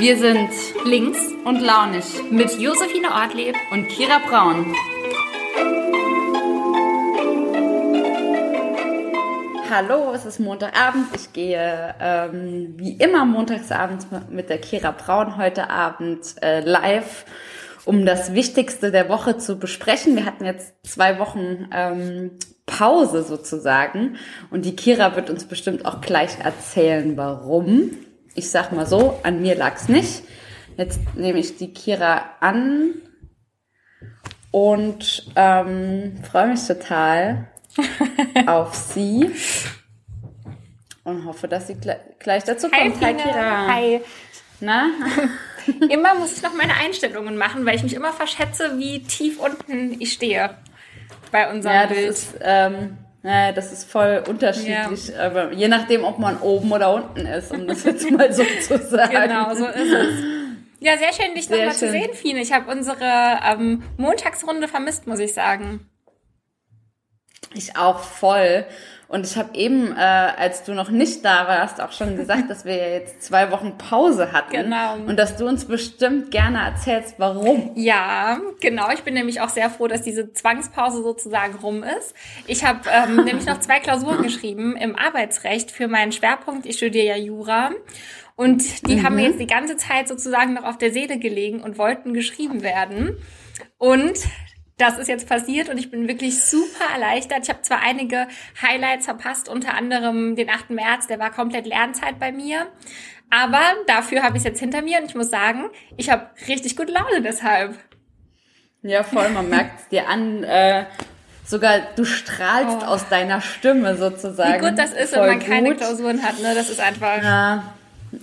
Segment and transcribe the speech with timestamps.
[0.00, 0.48] Wir sind
[0.86, 4.74] links und launig mit Josephine Ortleb und Kira Braun.
[9.68, 11.08] Hallo, es ist Montagabend.
[11.14, 17.26] Ich gehe ähm, wie immer montagsabends mit der Kira Braun heute Abend äh, live,
[17.84, 20.16] um das Wichtigste der Woche zu besprechen.
[20.16, 24.16] Wir hatten jetzt zwei Wochen ähm, Pause sozusagen
[24.50, 27.90] und die Kira wird uns bestimmt auch gleich erzählen, warum
[28.34, 30.22] ich sag mal so, an mir lag's nicht.
[30.76, 32.94] Jetzt nehme ich die Kira an
[34.50, 37.48] und ähm, freue mich total
[38.46, 39.30] auf sie
[41.04, 41.76] und hoffe, dass sie
[42.18, 43.00] gleich dazu kommt.
[43.00, 43.66] Hi, Kira.
[43.66, 44.00] Hi.
[44.60, 44.90] Na?
[45.88, 50.00] immer muss ich noch meine Einstellungen machen, weil ich mich immer verschätze, wie tief unten
[50.00, 50.56] ich stehe
[51.32, 52.10] bei unserem ja, Bild.
[52.10, 55.26] Ist, ähm, naja, das ist voll unterschiedlich, ja.
[55.26, 58.78] aber je nachdem, ob man oben oder unten ist, um das jetzt mal so zu
[58.78, 59.12] sagen.
[59.12, 60.24] Genau, so ist es.
[60.80, 62.40] Ja, sehr schön, dich nochmal zu sehen, Fine.
[62.40, 65.86] Ich habe unsere ähm, Montagsrunde vermisst, muss ich sagen.
[67.52, 68.64] Ich auch voll.
[69.10, 72.64] Und ich habe eben, äh, als du noch nicht da warst, auch schon gesagt, dass
[72.64, 74.52] wir jetzt zwei Wochen Pause hatten.
[74.52, 74.94] Genau.
[74.94, 77.72] Und dass du uns bestimmt gerne erzählst, warum.
[77.74, 78.88] Ja, genau.
[78.92, 82.14] Ich bin nämlich auch sehr froh, dass diese Zwangspause sozusagen rum ist.
[82.46, 86.64] Ich habe ähm, nämlich noch zwei Klausuren geschrieben im Arbeitsrecht für meinen Schwerpunkt.
[86.64, 87.72] Ich studiere ja Jura.
[88.36, 89.02] Und die mhm.
[89.02, 92.62] haben mir jetzt die ganze Zeit sozusagen noch auf der Seele gelegen und wollten geschrieben
[92.62, 93.16] werden.
[93.76, 94.20] Und
[94.80, 97.40] das ist jetzt passiert und ich bin wirklich super erleichtert.
[97.42, 98.26] Ich habe zwar einige
[98.62, 100.70] Highlights verpasst, unter anderem den 8.
[100.70, 102.66] März, der war komplett Lernzeit bei mir.
[103.30, 106.76] Aber dafür habe ich es jetzt hinter mir und ich muss sagen, ich habe richtig
[106.76, 107.76] gute Laune deshalb.
[108.82, 110.42] Ja, voll, man merkt es dir an.
[110.42, 110.86] Äh,
[111.46, 112.86] sogar du strahlst oh.
[112.86, 114.62] aus deiner Stimme sozusagen.
[114.62, 115.48] Wie gut das ist, wenn man gut.
[115.48, 116.54] keine Klausuren hat, ne?
[116.54, 117.22] Das ist einfach.
[117.22, 117.74] Ja,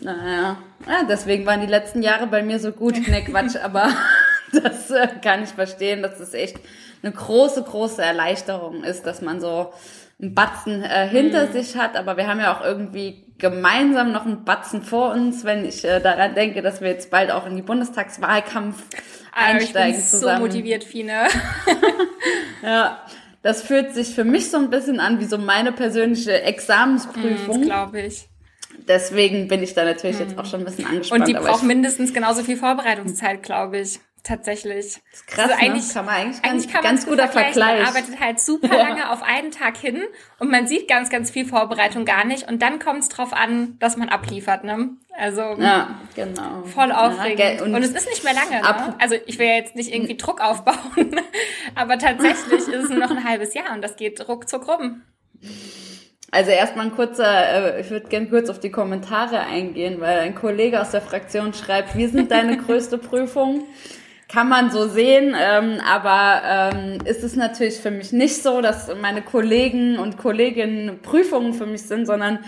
[0.02, 0.58] naja.
[0.86, 2.96] Ja, deswegen waren die letzten Jahre bei mir so gut.
[3.08, 3.90] Ne, Quatsch, aber
[4.64, 6.58] Das äh, kann ich verstehen, dass es echt
[7.04, 9.74] eine große, große Erleichterung ist, dass man so
[10.20, 11.52] einen Batzen äh, hinter mhm.
[11.52, 11.96] sich hat.
[11.96, 16.00] Aber wir haben ja auch irgendwie gemeinsam noch einen Batzen vor uns, wenn ich äh,
[16.00, 18.84] daran denke, dass wir jetzt bald auch in die Bundestagswahlkampf
[19.32, 20.38] einsteigen ich bin zusammen.
[20.38, 21.28] So motiviert, Fine.
[22.64, 23.00] ja.
[23.44, 27.62] Das fühlt sich für mich so ein bisschen an wie so meine persönliche Examensprüfung.
[27.62, 28.28] Mm, glaube ich.
[28.88, 30.22] Deswegen bin ich da natürlich mm.
[30.22, 31.22] jetzt auch schon ein bisschen angespannt.
[31.22, 35.02] Und die braucht mindestens genauso viel Vorbereitungszeit, glaube ich tatsächlich.
[35.12, 35.94] Das ist krass, also eigentlich, ne?
[35.94, 37.80] kann man eigentlich, eigentlich kann ganz guter Vergleich.
[37.80, 38.88] Man arbeitet halt super ja.
[38.88, 40.04] lange auf einen Tag hin
[40.40, 43.78] und man sieht ganz, ganz viel Vorbereitung gar nicht und dann kommt es drauf an,
[43.80, 44.90] dass man abliefert, ne?
[45.18, 46.64] Also ja, genau.
[46.66, 47.40] voll aufregend.
[47.60, 48.62] Ja, und, und, es ist nicht mehr lange.
[48.62, 48.96] Ne?
[49.00, 50.76] Also ich will jetzt nicht irgendwie Druck aufbauen,
[51.76, 55.02] aber tatsächlich ist es nur noch ein halbes Jahr und das geht ruckzuck rum.
[56.30, 60.36] Also erstmal ein kurzer, äh, ich würde gerne kurz auf die Kommentare eingehen, weil ein
[60.36, 63.64] Kollege aus der Fraktion schreibt, wir sind deine größte Prüfung
[64.30, 68.90] kann man so sehen, ähm, aber ähm, ist es natürlich für mich nicht so, dass
[69.02, 72.40] meine Kollegen und Kolleginnen Prüfungen für mich sind, sondern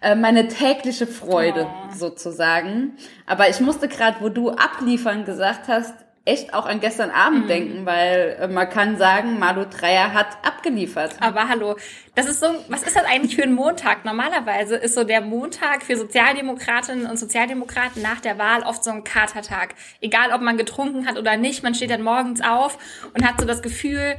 [0.00, 1.94] äh, meine tägliche Freude oh.
[1.94, 2.96] sozusagen.
[3.26, 5.94] Aber ich musste gerade, wo du abliefern gesagt hast,
[6.30, 7.48] echt auch an gestern Abend mhm.
[7.48, 11.16] denken, weil äh, man kann sagen, Malu Dreier hat abgeliefert.
[11.20, 11.76] Aber hallo,
[12.14, 14.04] das ist so, was ist das eigentlich für ein Montag?
[14.04, 19.02] Normalerweise ist so der Montag für Sozialdemokratinnen und Sozialdemokraten nach der Wahl oft so ein
[19.02, 19.74] Katertag.
[20.00, 22.78] Egal, ob man getrunken hat oder nicht, man steht dann morgens auf
[23.12, 24.16] und hat so das Gefühl,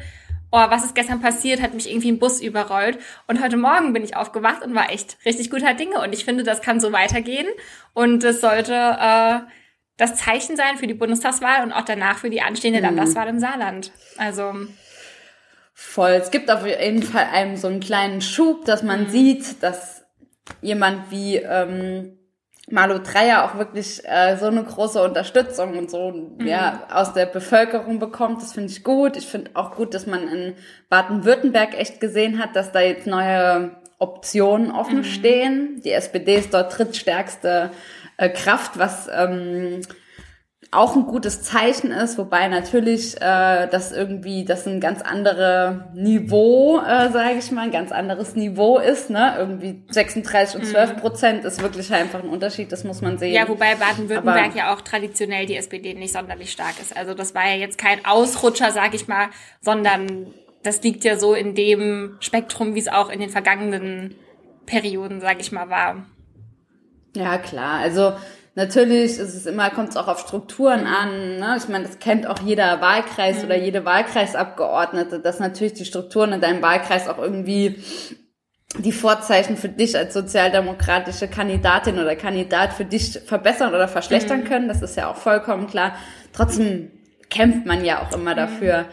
[0.52, 3.00] oh, was ist gestern passiert, hat mich irgendwie ein Bus überrollt.
[3.28, 6.02] Und heute Morgen bin ich aufgewacht und war echt richtig guter Dinge.
[6.02, 7.48] Und ich finde, das kann so weitergehen.
[7.94, 9.40] Und es sollte äh,
[10.02, 12.86] das Zeichen sein für die Bundestagswahl und auch danach für die anstehende mhm.
[12.86, 13.92] Landtagswahl im Saarland.
[14.18, 14.52] Also
[15.76, 16.12] voll.
[16.12, 19.10] Es gibt auf jeden Fall einem so einen kleinen Schub, dass man mhm.
[19.10, 20.04] sieht, dass
[20.64, 22.18] jemand wie ähm,
[22.72, 26.48] Malu Dreyer auch wirklich äh, so eine große Unterstützung und so mhm.
[26.48, 28.42] ja aus der Bevölkerung bekommt.
[28.42, 29.16] Das finde ich gut.
[29.18, 30.56] Ich finde auch gut, dass man in
[30.90, 35.04] Baden-Württemberg echt gesehen hat, dass da jetzt neue Optionen offen mhm.
[35.04, 35.82] stehen.
[35.86, 37.70] Die SPD ist dort drittstärkste
[38.22, 39.82] äh, Kraft, was ähm,
[40.70, 46.80] auch ein gutes Zeichen ist, wobei natürlich äh, das irgendwie das ein ganz andere Niveau,
[46.80, 49.10] äh, sage ich mal, ein ganz anderes Niveau ist.
[49.10, 49.36] Ne?
[49.38, 51.00] Irgendwie 36 und 12 mhm.
[51.00, 53.34] Prozent ist wirklich einfach ein Unterschied, das muss man sehen.
[53.34, 56.96] Ja, wobei Baden-Württemberg ja auch traditionell die SPD nicht sonderlich stark ist.
[56.96, 59.28] Also das war ja jetzt kein Ausrutscher, sage ich mal,
[59.60, 60.28] sondern
[60.64, 64.16] das liegt ja so in dem Spektrum, wie es auch in den vergangenen
[64.68, 66.06] Perioden, sage ich mal, war.
[67.16, 67.80] Ja, klar.
[67.80, 68.14] Also
[68.56, 71.38] natürlich ist es immer, kommt es auch auf Strukturen an.
[71.38, 71.56] Ne?
[71.58, 73.46] Ich meine, das kennt auch jeder Wahlkreis mhm.
[73.46, 77.84] oder jede Wahlkreisabgeordnete, dass natürlich die Strukturen in deinem Wahlkreis auch irgendwie
[78.78, 84.46] die Vorzeichen für dich als sozialdemokratische Kandidatin oder Kandidat für dich verbessern oder verschlechtern mhm.
[84.46, 84.68] können.
[84.68, 85.96] Das ist ja auch vollkommen klar.
[86.32, 86.92] Trotzdem
[87.30, 88.86] kämpft man ja auch immer dafür,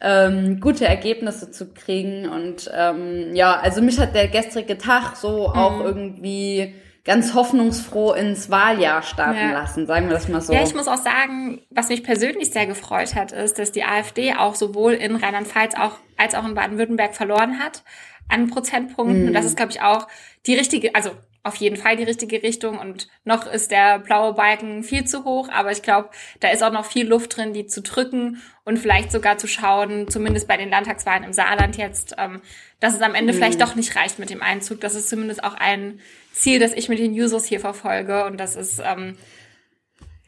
[0.00, 2.28] ähm, gute Ergebnisse zu kriegen.
[2.28, 5.54] Und ähm, ja, also mich hat der gestrige Tag so mhm.
[5.54, 6.74] auch irgendwie
[7.08, 9.52] ganz hoffnungsfroh ins Wahljahr starten ja.
[9.52, 10.52] lassen, sagen wir das mal so.
[10.52, 14.34] Ja, ich muss auch sagen, was mich persönlich sehr gefreut hat, ist, dass die AfD
[14.34, 17.82] auch sowohl in Rheinland-Pfalz auch, als auch in Baden-Württemberg verloren hat
[18.28, 19.22] an Prozentpunkten.
[19.22, 19.28] Mhm.
[19.28, 20.06] Und das ist, glaube ich, auch
[20.44, 21.12] die richtige, also
[21.44, 25.48] auf jeden Fall die richtige Richtung und noch ist der blaue Balken viel zu hoch,
[25.48, 29.10] aber ich glaube, da ist auch noch viel Luft drin, die zu drücken und vielleicht
[29.10, 32.42] sogar zu schauen, zumindest bei den Landtagswahlen im Saarland jetzt, ähm,
[32.80, 33.38] dass es am Ende mhm.
[33.38, 34.82] vielleicht doch nicht reicht mit dem Einzug.
[34.82, 36.00] Das ist zumindest auch ein
[36.38, 39.16] Ziel, das ich mit den Users hier verfolge und das ist ähm,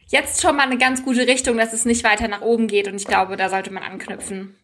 [0.09, 2.97] jetzt schon mal eine ganz gute Richtung, dass es nicht weiter nach oben geht und
[2.97, 4.57] ich glaube, da sollte man anknüpfen.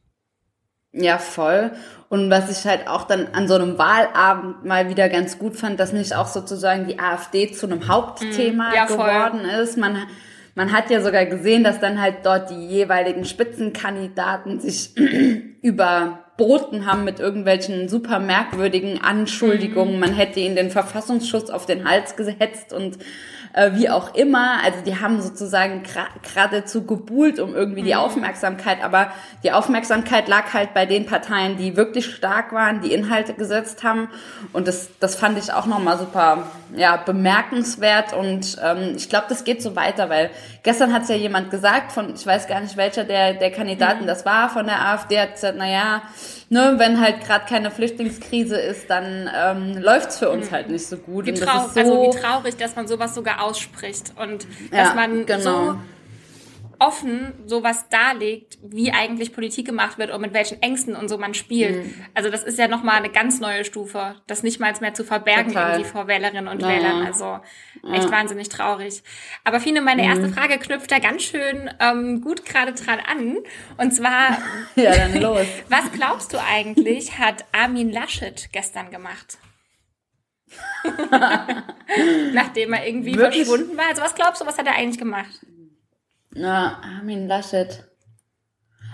[0.92, 1.72] Ja, voll.
[2.08, 5.78] Und was ich halt auch dann an so einem Wahlabend mal wieder ganz gut fand,
[5.78, 9.76] dass nicht auch sozusagen die AfD zu einem Hauptthema ja, geworden ist.
[9.76, 10.06] Man,
[10.54, 14.94] man hat ja sogar gesehen, dass dann halt dort die jeweiligen Spitzenkandidaten sich
[16.36, 19.94] überboten haben mit irgendwelchen super merkwürdigen Anschuldigungen.
[19.94, 20.00] Mhm.
[20.00, 22.98] Man hätte ihnen den Verfassungsschutz auf den Hals gehetzt und
[23.56, 24.62] äh, wie auch immer.
[24.62, 25.82] Also die haben sozusagen
[26.22, 28.00] geradezu gebuhlt um irgendwie die mhm.
[28.00, 29.10] Aufmerksamkeit, aber
[29.42, 34.08] die Aufmerksamkeit lag halt bei den Parteien, die wirklich stark waren, die Inhalte gesetzt haben.
[34.52, 36.44] Und das, das fand ich auch nochmal super
[36.74, 38.12] ja, bemerkenswert.
[38.12, 40.30] Und ähm, ich glaube, das geht so weiter, weil
[40.62, 44.02] gestern hat es ja jemand gesagt, von ich weiß gar nicht welcher der, der Kandidaten
[44.02, 44.06] mhm.
[44.06, 46.02] das war von der AfD, hat gesagt, naja,
[46.48, 50.54] ne, wenn halt gerade keine Flüchtlingskrise ist, dann ähm, läuft's für uns mhm.
[50.54, 51.26] halt nicht so gut.
[51.26, 55.26] Wie, trau so also wie traurig, dass man sowas sogar ausspricht und ja, dass man
[55.26, 55.40] genau.
[55.40, 55.78] so
[56.78, 61.34] offen sowas darlegt, wie eigentlich Politik gemacht wird und mit welchen Ängsten und so man
[61.34, 61.84] spielt.
[61.84, 61.94] Mhm.
[62.14, 65.52] Also das ist ja nochmal eine ganz neue Stufe, das nicht mal mehr zu verbergen
[65.52, 65.72] Total.
[65.72, 66.68] irgendwie vor Wählerinnen und ja.
[66.68, 67.06] Wählern.
[67.06, 67.38] Also
[67.92, 68.10] echt ja.
[68.10, 69.02] wahnsinnig traurig.
[69.44, 70.08] Aber Fine, meine mhm.
[70.08, 73.38] erste Frage knüpft da ganz schön ähm, gut gerade dran an.
[73.76, 74.38] Und zwar,
[74.76, 75.46] ja, dann los.
[75.68, 79.38] was glaubst du eigentlich, hat Armin Laschet gestern gemacht?
[82.32, 83.46] Nachdem er irgendwie Wirklich?
[83.46, 83.88] verschwunden war.
[83.88, 85.40] Also was glaubst du, was hat er eigentlich gemacht?
[86.36, 87.84] Na, Armin Laschet.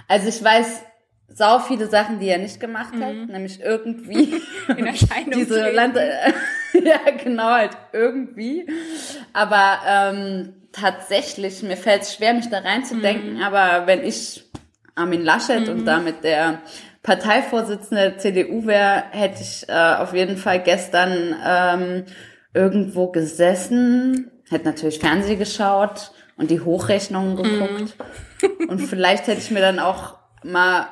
[0.08, 0.82] Also ich weiß
[1.28, 3.26] sau viele Sachen, die er nicht gemacht hat, mhm.
[3.26, 4.34] nämlich irgendwie
[4.76, 5.96] in Erscheinung diese Land
[6.72, 8.66] ja genau halt irgendwie.
[9.32, 13.36] Aber ähm, tatsächlich mir fällt es schwer, mich da reinzudenken.
[13.36, 13.42] Mhm.
[13.42, 14.44] Aber wenn ich
[14.94, 15.72] Armin Laschet mhm.
[15.72, 16.60] und damit der
[17.02, 22.04] Parteivorsitzende der CDU wäre, hätte ich äh, auf jeden Fall gestern ähm,
[22.54, 27.96] irgendwo gesessen, hätte natürlich Fernsehen geschaut und die Hochrechnungen geguckt.
[28.42, 28.68] Mm.
[28.68, 30.88] Und vielleicht hätte ich mir dann auch mal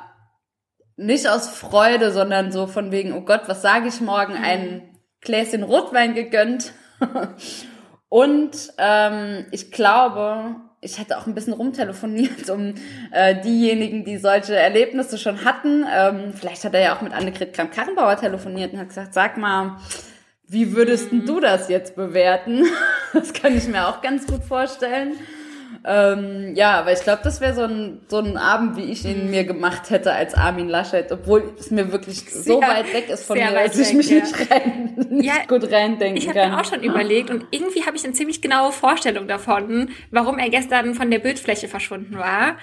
[0.96, 4.44] nicht aus Freude, sondern so von wegen, oh Gott, was sage ich morgen, mm.
[4.44, 6.72] ein Gläschen Rotwein gegönnt.
[8.08, 12.75] und ähm, ich glaube, ich hätte auch ein bisschen rumtelefoniert, um
[13.12, 15.84] äh, diejenigen, die solche Erlebnisse schon hatten.
[15.92, 19.76] Ähm, vielleicht hat er ja auch mit Annegret Kramp-Karrenbauer telefoniert und hat gesagt, sag mal,
[20.50, 21.26] wie würdest mhm.
[21.26, 22.64] du das jetzt bewerten?
[23.12, 25.14] Das kann ich mir auch ganz gut vorstellen.
[25.85, 29.31] Ähm, ja, aber ich glaube, das wäre so ein, so ein Abend, wie ich ihn
[29.31, 33.25] mir gemacht hätte als Armin Laschet, obwohl es mir wirklich sehr, so weit weg ist
[33.25, 34.20] von mir, dass ich mich ja.
[34.20, 36.37] nicht, rein, nicht ja, gut reindenken ich kann.
[36.37, 39.90] Ich habe mir auch schon überlegt und irgendwie habe ich eine ziemlich genaue Vorstellung davon,
[40.12, 42.57] warum er gestern von der Bildfläche verschwunden war.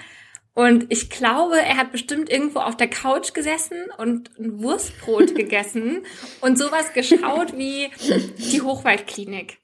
[0.54, 6.04] Und ich glaube, er hat bestimmt irgendwo auf der Couch gesessen und ein Wurstbrot gegessen
[6.40, 7.90] und sowas geschaut wie
[8.38, 9.58] die Hochwaldklinik.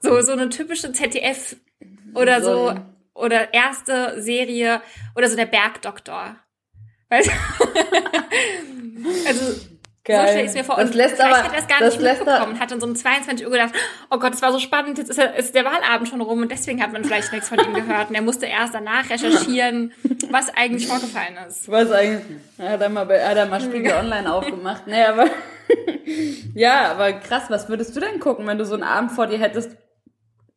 [0.00, 1.56] So, so eine typische ZDF
[2.14, 2.80] oder so, so
[3.14, 4.82] oder erste Serie
[5.14, 6.36] oder so der Bergdoktor.
[7.08, 7.30] Weißt
[9.26, 9.73] Also
[10.04, 10.20] Geil.
[10.20, 10.76] So stelle ich es mir vor.
[10.76, 12.94] Das und lässt vielleicht aber, hat er es gar nicht mitbekommen hat dann so um
[12.94, 13.72] 22 Uhr gedacht,
[14.10, 16.50] oh Gott, das war so spannend, jetzt ist, er, ist der Wahlabend schon rum und
[16.50, 18.10] deswegen hat man vielleicht nichts von ihm gehört.
[18.10, 19.92] Und er musste erst danach recherchieren,
[20.30, 21.70] was eigentlich vorgefallen ist.
[21.70, 22.38] Was eigentlich?
[22.58, 24.86] Er hat er mal, bei, hat er mal Spiegel Online aufgemacht.
[24.86, 25.30] Nee, aber,
[26.54, 29.38] ja, aber krass, was würdest du denn gucken, wenn du so einen Abend vor dir
[29.38, 29.70] hättest,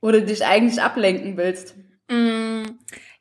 [0.01, 1.75] oder dich eigentlich ablenken willst?
[2.09, 2.63] Mm,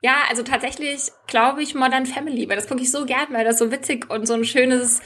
[0.00, 3.58] ja, also tatsächlich glaube ich Modern Family, weil das gucke ich so gern, weil das
[3.58, 5.00] so witzig und so ein schönes,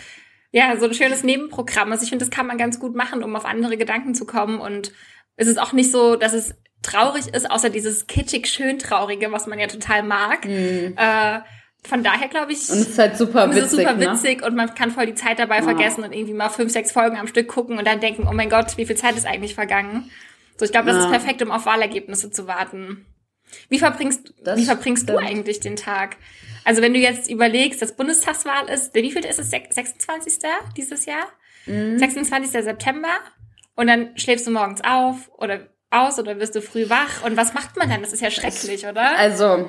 [0.52, 2.02] ja, so ein schönes Nebenprogramm ist.
[2.02, 4.60] Ich finde, das kann man ganz gut machen, um auf andere Gedanken zu kommen.
[4.60, 4.92] Und
[5.36, 9.46] es ist auch nicht so, dass es traurig ist, außer dieses kitschig schön traurige, was
[9.46, 10.44] man ja total mag.
[10.46, 10.94] Mhm.
[10.96, 11.40] Äh,
[11.82, 12.68] von daher glaube ich.
[12.68, 13.62] Und es ist halt super witzig.
[13.62, 14.12] Es ist super ne?
[14.12, 14.46] witzig ne?
[14.46, 15.62] und man kann voll die Zeit dabei ja.
[15.62, 18.50] vergessen und irgendwie mal fünf, sechs Folgen am Stück gucken und dann denken, oh mein
[18.50, 20.10] Gott, wie viel Zeit ist eigentlich vergangen.
[20.58, 21.04] So, ich glaube, das ja.
[21.04, 23.06] ist perfekt, um auf Wahlergebnisse zu warten.
[23.68, 26.16] Wie verbringst, das wie verbringst du eigentlich den Tag?
[26.64, 29.50] Also wenn du jetzt überlegst, dass Bundestagswahl ist, der wievielte ist es?
[29.50, 30.38] 26.
[30.76, 31.26] dieses Jahr?
[31.66, 31.98] Mhm.
[31.98, 32.50] 26.
[32.50, 33.08] September
[33.76, 37.54] und dann schläfst du morgens auf oder aus oder wirst du früh wach und was
[37.54, 38.02] macht man dann?
[38.02, 39.16] Das ist ja schrecklich, oder?
[39.18, 39.68] Also,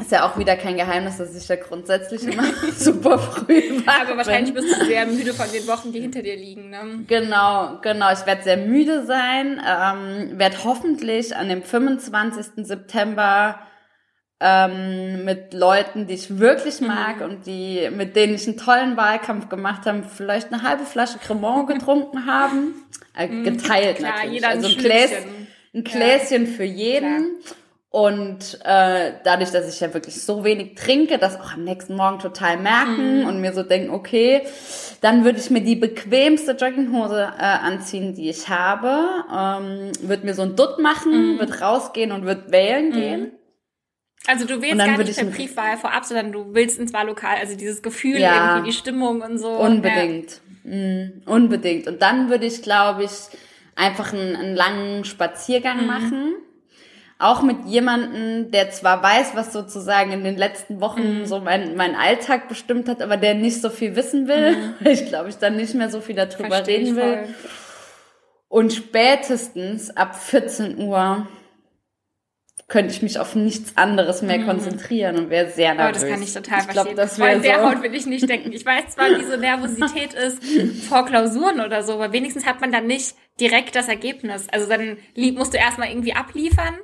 [0.00, 2.44] ist ja auch wieder kein Geheimnis, dass ich da grundsätzlich immer
[2.76, 4.64] super früh wach Aber wahrscheinlich bin.
[4.64, 6.70] bist du sehr müde von den Wochen, die hinter dir liegen.
[6.70, 7.04] Ne?
[7.06, 8.12] Genau, genau.
[8.12, 12.66] Ich werde sehr müde sein, ähm, werde hoffentlich an dem 25.
[12.66, 13.58] September
[14.40, 17.22] ähm, mit Leuten, die ich wirklich mag mhm.
[17.22, 21.66] und die, mit denen ich einen tollen Wahlkampf gemacht habe, vielleicht eine halbe Flasche Cremant
[21.68, 22.74] getrunken haben.
[23.16, 23.44] Äh, mhm.
[23.44, 24.46] geteilt Klar, natürlich.
[24.46, 26.52] also ein, Gläschen, ein Gläschen ja.
[26.52, 27.40] für jeden.
[27.40, 27.56] Klar.
[27.88, 32.18] Und äh, dadurch, dass ich ja wirklich so wenig trinke, das auch am nächsten Morgen
[32.18, 33.26] total merken mhm.
[33.26, 34.42] und mir so denken, okay,
[35.00, 40.34] dann würde ich mir die bequemste Jogginghose äh, anziehen, die ich habe, ähm, würde mir
[40.34, 41.38] so ein Dutt machen, mhm.
[41.38, 42.92] würde rausgehen und würde wählen mhm.
[42.92, 43.32] gehen.
[44.26, 47.82] Also du wählst gar nicht per Briefwahl vorab, sondern du willst ins Wahllokal, also dieses
[47.82, 49.50] Gefühl, ja, irgendwie die Stimmung und so.
[49.50, 50.40] Unbedingt.
[50.64, 50.76] Ja.
[50.76, 51.86] Mm, unbedingt.
[51.86, 53.12] Und dann würde ich, glaube ich,
[53.76, 55.86] einfach einen, einen langen Spaziergang mhm.
[55.86, 56.34] machen
[57.18, 61.26] auch mit jemanden, der zwar weiß, was sozusagen in den letzten Wochen mhm.
[61.26, 64.74] so mein, mein Alltag bestimmt hat, aber der nicht so viel wissen will, mhm.
[64.80, 67.34] weil ich glaube, ich dann nicht mehr so viel darüber Versteh reden will.
[68.48, 71.26] Und spätestens ab 14 Uhr
[72.68, 74.46] könnte ich mich auf nichts anderes mehr mhm.
[74.46, 76.02] konzentrieren und wäre sehr nervös.
[76.02, 76.94] Oh, das kann ich total ich verstehen.
[76.94, 77.70] Glaub, das Vor der so.
[77.70, 78.52] Haut will ich nicht denken.
[78.52, 80.42] Ich weiß zwar, wie so Nervosität ist
[80.88, 84.48] vor Klausuren oder so, aber wenigstens hat man dann nicht direkt das Ergebnis.
[84.50, 84.96] Also dann
[85.34, 86.74] musst du erstmal irgendwie abliefern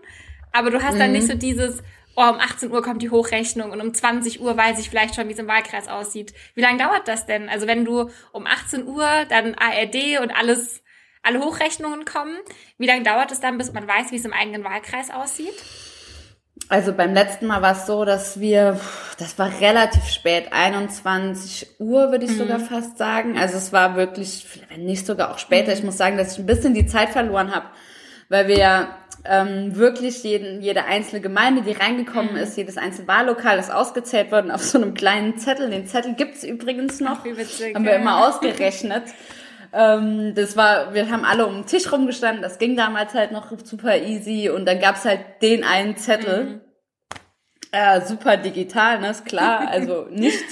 [0.52, 0.98] aber du hast mhm.
[0.98, 1.82] dann nicht so dieses,
[2.14, 5.28] oh, um 18 Uhr kommt die Hochrechnung und um 20 Uhr weiß ich vielleicht schon,
[5.28, 6.34] wie es im Wahlkreis aussieht.
[6.54, 7.48] Wie lange dauert das denn?
[7.48, 10.81] Also wenn du um 18 Uhr dann ARD und alles,
[11.22, 12.36] alle Hochrechnungen kommen,
[12.78, 15.54] wie lange dauert es dann, bis man weiß, wie es im eigenen Wahlkreis aussieht?
[16.68, 18.80] Also beim letzten Mal war es so, dass wir,
[19.18, 22.38] das war relativ spät, 21 Uhr würde ich mhm.
[22.38, 23.38] sogar fast sagen.
[23.38, 25.72] Also es war wirklich, wenn nicht sogar auch später.
[25.72, 27.66] Ich muss sagen, dass ich ein bisschen die Zeit verloren habe,
[28.28, 32.38] weil wir ja ähm, wirklich jeden, jede einzelne Gemeinde, die reingekommen mhm.
[32.38, 35.70] ist, jedes einzelne Wahllokal ist ausgezählt worden auf so einem kleinen Zettel.
[35.70, 37.24] Den Zettel gibt's übrigens noch.
[37.24, 39.04] Wie witzig, haben wir immer ausgerechnet.
[39.72, 43.50] ähm, das war, wir haben alle um den Tisch rumgestanden, das ging damals halt noch
[43.64, 46.44] super easy und dann gab's halt den einen Zettel.
[46.44, 46.60] Mhm.
[47.74, 50.44] Äh, super digital, ne, ist klar, also nicht.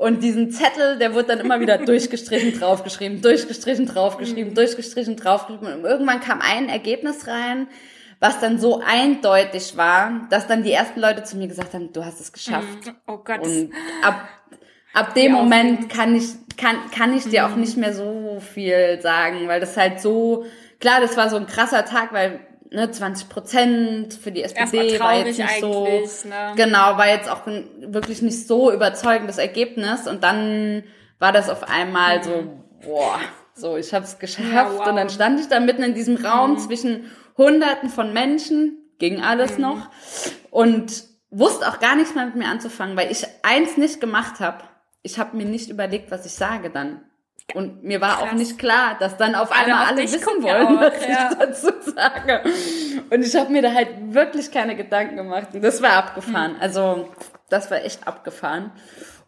[0.00, 4.54] Und diesen Zettel, der wurde dann immer wieder durchgestrichen, draufgeschrieben, durchgestrichen, draufgeschrieben, mhm.
[4.54, 5.74] durchgestrichen, draufgeschrieben.
[5.74, 7.66] Und irgendwann kam ein Ergebnis rein,
[8.18, 12.02] was dann so eindeutig war, dass dann die ersten Leute zu mir gesagt haben, du
[12.02, 12.86] hast es geschafft.
[12.86, 12.94] Mhm.
[13.06, 13.40] Oh Gott.
[13.40, 13.72] Und
[14.02, 14.28] ab,
[14.94, 17.60] ab dem Moment kann ich, kann, kann ich dir auch mhm.
[17.60, 20.44] nicht mehr so viel sagen, weil das halt so,
[20.78, 22.40] klar, das war so ein krasser Tag, weil
[22.70, 26.52] ne, 20 Prozent für die SPD war jetzt nicht so, ne?
[26.56, 30.84] genau, war jetzt auch wirklich nicht so überzeugendes Ergebnis und dann
[31.18, 32.22] war das auf einmal mhm.
[32.22, 33.20] so, boah,
[33.54, 34.88] so, ich habe es geschafft ja, wow.
[34.88, 36.58] und dann stand ich da mitten in diesem Raum mhm.
[36.58, 39.62] zwischen Hunderten von Menschen, ging alles mhm.
[39.62, 39.90] noch
[40.50, 44.64] und wusste auch gar nichts mehr mit mir anzufangen, weil ich eins nicht gemacht habe.
[45.02, 47.02] Ich habe mir nicht überlegt, was ich sage dann.
[47.54, 48.28] Und mir war Krass.
[48.28, 51.30] auch nicht klar, dass dann auf einmal alle wissen wollen, auch, was ja.
[51.30, 52.42] ich dazu sage.
[53.10, 55.48] Und ich habe mir da halt wirklich keine Gedanken gemacht.
[55.52, 56.54] Und das war abgefahren.
[56.54, 56.60] Hm.
[56.60, 57.08] Also
[57.48, 58.70] das war echt abgefahren.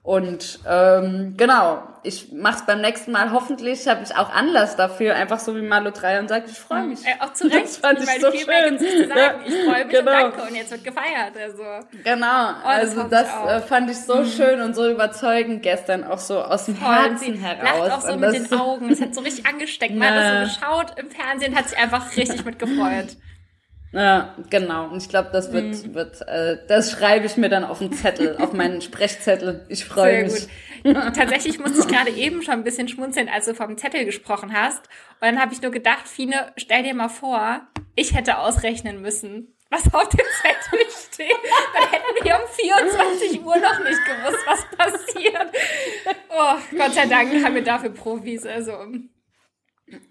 [0.04, 5.38] Und ähm, genau, ich mach's beim nächsten Mal hoffentlich, habe ich auch Anlass dafür, einfach
[5.38, 7.06] so wie Malo 3 und sagt, ich freue mich.
[7.06, 9.09] Äh, auch zu Recht, das fand ich weil so schön.
[9.09, 9.12] Sagen.
[9.16, 10.00] Ja, ich freue mich genau.
[10.00, 11.37] und danke und jetzt wird gefeiert.
[11.40, 11.62] Also.
[12.02, 14.26] Genau, oh, das also das äh, fand ich so mhm.
[14.26, 17.88] schön und so überzeugend gestern, auch so aus dem Voll, Herzen heraus.
[17.88, 19.94] Lacht auch so mit den Augen, es hat so richtig angesteckt.
[19.94, 23.16] Man hat das so geschaut im Fernsehen, hat sich einfach richtig mitgefreut.
[23.92, 24.88] Ja, genau.
[24.88, 25.94] Und ich glaube, das wird, mhm.
[25.94, 29.66] wird äh, das schreibe ich mir dann auf den Zettel, auf meinen Sprechzettel.
[29.68, 30.49] Ich freue mich.
[30.82, 30.94] Gut.
[31.14, 34.80] Tatsächlich musste ich gerade eben schon ein bisschen schmunzeln, als du vom Zettel gesprochen hast.
[35.20, 37.61] Und dann habe ich nur gedacht, Fine, stell dir mal vor,
[37.94, 41.28] ich hätte ausrechnen müssen, was auf dem Zettel steht.
[41.75, 45.52] Dann hätten wir um 24 Uhr noch nicht gewusst, was passiert.
[46.30, 48.46] Oh, Gott sei Dank haben wir dafür Profis.
[48.46, 48.72] Also.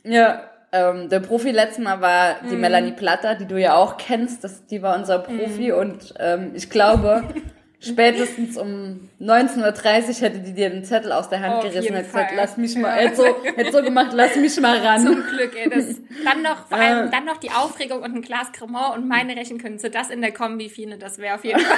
[0.03, 2.61] Ja, ähm, der Profi letztes Mal war die mm.
[2.61, 4.43] Melanie Platter, die du ja auch kennst.
[4.43, 5.75] Das, die war unser Profi mm.
[5.75, 7.23] und ähm, ich glaube,
[7.81, 12.05] spätestens um 19.30 Uhr hätte die dir den Zettel aus der Hand oh, gerissen, hätte
[12.05, 15.05] gesagt, lass mich mal, hätte so, hätte so gemacht, lass mich mal ran.
[15.05, 18.51] Zum Glück, ey, das, dann noch, vor allem, dann noch die Aufregung und ein Glas
[18.53, 21.77] Cremant und meine Rechenkünste, das in der Kombi, Fine, das wäre auf jeden Fall.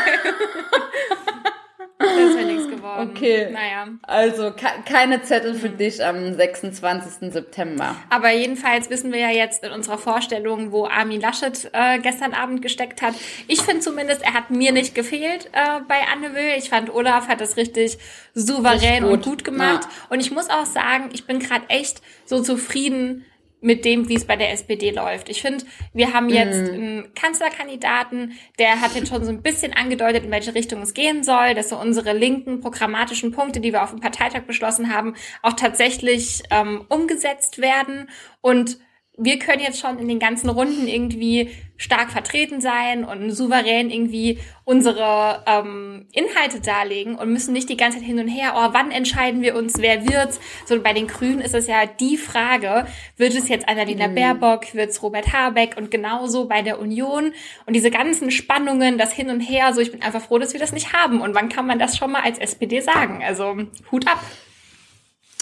[2.04, 3.12] Das wäre nichts geworden.
[3.12, 3.50] Okay.
[3.52, 3.88] Naja.
[4.04, 7.32] Also ke keine Zettel für dich am 26.
[7.32, 7.96] September.
[8.10, 12.62] Aber jedenfalls wissen wir ja jetzt in unserer Vorstellung, wo Armin Laschet äh, gestern Abend
[12.62, 13.14] gesteckt hat.
[13.48, 16.58] Ich finde zumindest, er hat mir nicht gefehlt äh, bei Anne Will.
[16.58, 17.98] Ich fand, Olaf hat das richtig
[18.34, 19.12] souverän Richtig gut.
[19.12, 19.84] und gut gemacht.
[19.84, 19.90] Ja.
[20.10, 23.26] Und ich muss auch sagen, ich bin gerade echt so zufrieden
[23.64, 25.30] mit dem, wie es bei der SPD läuft.
[25.30, 26.74] Ich finde, wir haben jetzt Mhm.
[26.74, 31.24] einen Kanzlerkandidaten, der hat jetzt schon so ein bisschen angedeutet, in welche Richtung es gehen
[31.24, 35.54] soll, dass so unsere linken programmatischen Punkte, die wir auf dem Parteitag beschlossen haben, auch
[35.54, 38.10] tatsächlich ähm, umgesetzt werden.
[38.42, 38.78] Und
[39.16, 44.40] wir können jetzt schon in den ganzen Runden irgendwie stark vertreten sein und souverän irgendwie
[44.64, 48.90] unsere ähm, Inhalte darlegen und müssen nicht die ganze Zeit hin und her, oh, wann
[48.90, 50.40] entscheiden wir uns, wer wird's?
[50.66, 55.04] So bei den Grünen ist es ja die Frage, wird es jetzt Annalena Baerbock, wird's
[55.04, 57.34] Robert Habeck und genauso bei der Union
[57.68, 60.60] und diese ganzen Spannungen, das Hin und Her, so ich bin einfach froh, dass wir
[60.60, 63.24] das nicht haben und wann kann man das schon mal als SPD sagen?
[63.24, 63.58] Also
[63.92, 64.20] Hut ab.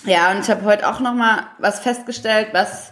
[0.03, 2.91] Ja, und ich habe heute auch noch mal was festgestellt, was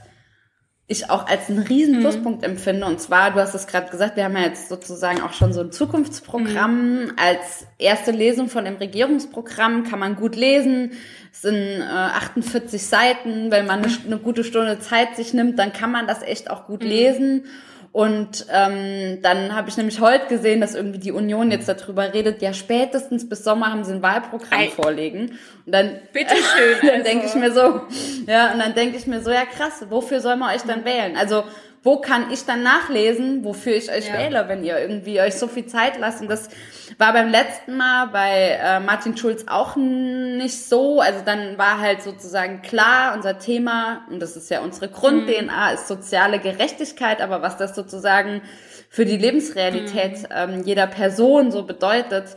[0.92, 2.84] ich auch als einen riesen Pluspunkt empfinde.
[2.88, 5.62] Und zwar, du hast es gerade gesagt, wir haben ja jetzt sozusagen auch schon so
[5.62, 7.12] ein Zukunftsprogramm.
[7.16, 10.94] Als erste Lesung von dem Regierungsprogramm kann man gut lesen.
[11.32, 13.52] Es sind äh, 48 Seiten.
[13.52, 16.66] Wenn man eine, eine gute Stunde Zeit sich nimmt, dann kann man das echt auch
[16.66, 17.46] gut lesen.
[17.92, 22.42] Und ähm, dann habe ich nämlich heute gesehen, dass irgendwie die Union jetzt darüber redet,
[22.42, 24.68] ja spätestens bis Sommer haben sie ein Wahlprogramm Ei.
[24.70, 25.40] vorlegen.
[25.66, 27.04] Und dann dann also.
[27.04, 27.82] denke ich mir so,
[28.28, 31.18] ja, und dann denke ich mir so, ja krass, wofür soll man euch dann wählen?
[31.18, 31.44] Also
[31.84, 34.14] wo kann ich dann nachlesen, wofür ich euch Ja.
[34.20, 36.22] wähle, wenn ihr irgendwie euch so viel Zeit lasst?
[36.22, 36.50] Und das
[36.98, 41.00] war beim letzten Mal bei äh, Martin Schulz auch nicht so.
[41.00, 45.88] Also dann war halt sozusagen klar, unser Thema, und das ist ja unsere Grund-DNA, ist
[45.88, 48.42] soziale Gerechtigkeit, aber was das sozusagen
[48.90, 52.36] für die Lebensrealität ähm, jeder Person so bedeutet,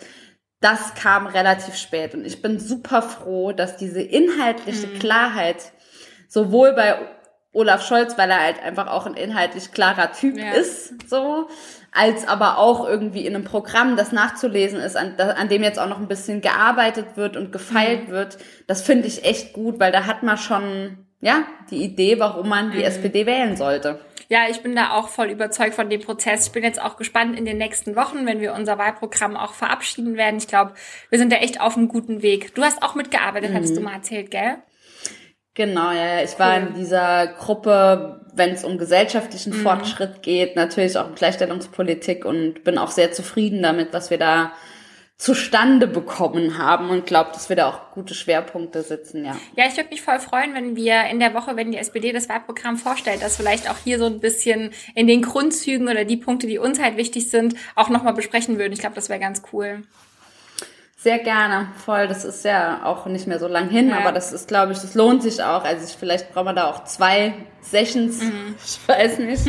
[0.60, 2.14] das kam relativ spät.
[2.14, 5.72] Und ich bin super froh, dass diese inhaltliche Klarheit
[6.28, 6.96] sowohl bei
[7.52, 10.52] Olaf Scholz, weil er halt einfach auch ein inhaltlich klarer Typ Ja.
[10.52, 11.48] ist, so,
[11.90, 15.88] als aber auch irgendwie in einem Programm, das nachzulesen ist, an, an dem jetzt auch
[15.88, 18.38] noch ein bisschen gearbeitet wird und gefeilt wird.
[18.66, 22.70] Das finde ich echt gut, weil da hat man schon, ja, die Idee, warum man
[22.72, 24.00] die SPD wählen sollte.
[24.28, 26.46] Ja, ich bin da auch voll überzeugt von dem Prozess.
[26.46, 30.16] Ich bin jetzt auch gespannt in den nächsten Wochen, wenn wir unser Wahlprogramm auch verabschieden
[30.16, 30.38] werden.
[30.38, 30.72] Ich glaube,
[31.10, 32.54] wir sind da echt auf einem guten Weg.
[32.54, 34.56] Du hast auch mitgearbeitet, hattest du mal erzählt, gell?
[35.54, 36.22] Genau, ja, ja.
[36.24, 36.68] ich war Cool.
[36.68, 39.62] in dieser Gruppe, wenn es um gesellschaftlichen Mhm.
[39.62, 44.52] Fortschritt geht, natürlich auch um Gleichstellungspolitik und bin auch sehr zufrieden damit, was wir da
[45.18, 49.36] zustande bekommen haben und glaube, dass wir da auch gute Schwerpunkte sitzen, ja.
[49.54, 52.28] Ja, ich würde mich voll freuen, wenn wir in der Woche, wenn die SPD das
[52.28, 56.48] Wahlprogramm vorstellt, das vielleicht auch hier so ein bisschen in den Grundzügen oder die Punkte,
[56.48, 58.72] die uns halt wichtig sind, auch nochmal besprechen würden.
[58.72, 59.82] Ich glaube, das wäre ganz cool.
[61.02, 62.06] Sehr gerne, voll.
[62.06, 63.98] Das ist ja auch nicht mehr so lang hin, Ja.
[63.98, 65.64] aber das ist, glaube ich, das lohnt sich auch.
[65.64, 68.54] Also ich, vielleicht brauchen wir da auch zwei Sessions, Mhm.
[68.64, 69.42] ich weiß nicht,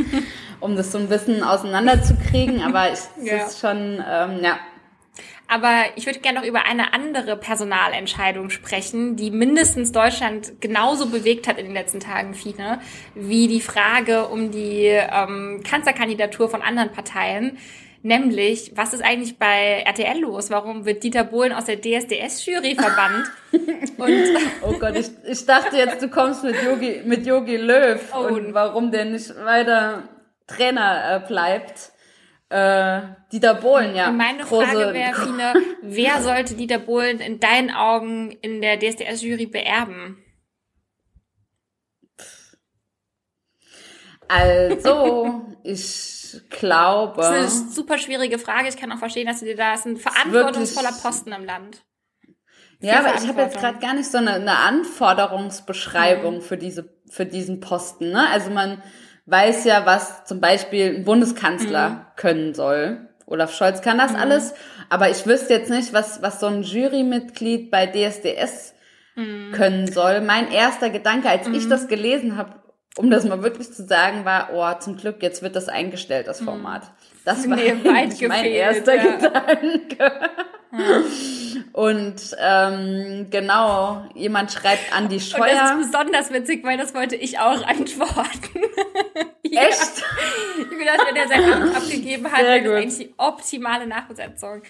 [0.60, 2.62] um das so ein bisschen auseinanderzukriegen.
[2.63, 3.36] Aber ich, es Ja.
[3.46, 4.58] ist schon, ähm, ja,
[5.48, 11.48] Aber ich würde gerne noch über eine andere Personalentscheidung sprechen, die mindestens Deutschland genauso bewegt
[11.48, 12.80] hat in den letzten Tagen, Fine,
[13.13, 17.60] wie die Frage um die ähm, Kanzlerkandidatur von anderen Parteien.
[18.06, 20.50] Nämlich, was ist eigentlich bei RTL los?
[20.50, 23.32] Warum wird Dieter Bohlen aus der DSDS-Jury verbannt?
[23.98, 24.24] Und
[24.62, 28.26] Oh Gott, ich, ich dachte jetzt, du kommst mit Yogi, mit Yogi Löw Oh.
[28.34, 30.04] und warum der nicht weiter
[30.48, 31.94] Trainer äh, bleibt.
[32.50, 34.12] Äh, Dieter Bohlen, ja.
[34.12, 39.46] meine große- Frage wäre, Fine, wer sollte Dieter Bohlen in deinen Augen in der DSDS-Jury
[39.48, 40.18] beerben?
[44.28, 46.12] Also, ich
[46.50, 47.22] glaube.
[47.22, 48.69] Das ist eine super schwierige Frage.
[48.69, 51.84] Ich kann auch verstehen, dass du dir da ist ein verantwortungsvoller Posten im Land.
[52.80, 57.26] Ja, aber ich habe jetzt gerade gar nicht so eine, eine Anforderungsbeschreibung für diese für
[57.26, 58.12] diesen Posten.
[58.12, 58.28] Ne?
[58.30, 58.82] Also man
[59.26, 63.10] weiß ja, was zum Beispiel ein Bundeskanzler können soll.
[63.26, 64.54] Olaf Scholz kann das alles,
[64.89, 68.74] aber ich wüsste jetzt nicht, was was so ein Jurymitglied bei DSDS
[69.15, 70.22] können soll.
[70.22, 72.62] Mein erster Gedanke, als ich das gelesen habe,
[72.97, 76.41] um das mal wirklich zu sagen, war, oh, zum Glück, jetzt wird das eingestellt, das
[76.41, 76.84] Format.
[77.25, 79.15] Das war Nee, weit eigentlich mein gefehlt, erster ja.
[79.15, 80.29] Gedanke.
[81.73, 85.79] Und ähm, genau, jemand schreibt an die Und das Scheuer.
[85.79, 88.62] ist besonders witzig, weil das wollte ich auch antworten.
[89.43, 89.63] ja.
[89.63, 90.03] Echt?
[90.60, 93.88] Ich bin gedacht, wenn er sein Amt abgegeben hat, Sehr wäre das eigentlich die optimale
[93.88, 94.63] Nachbesetzung.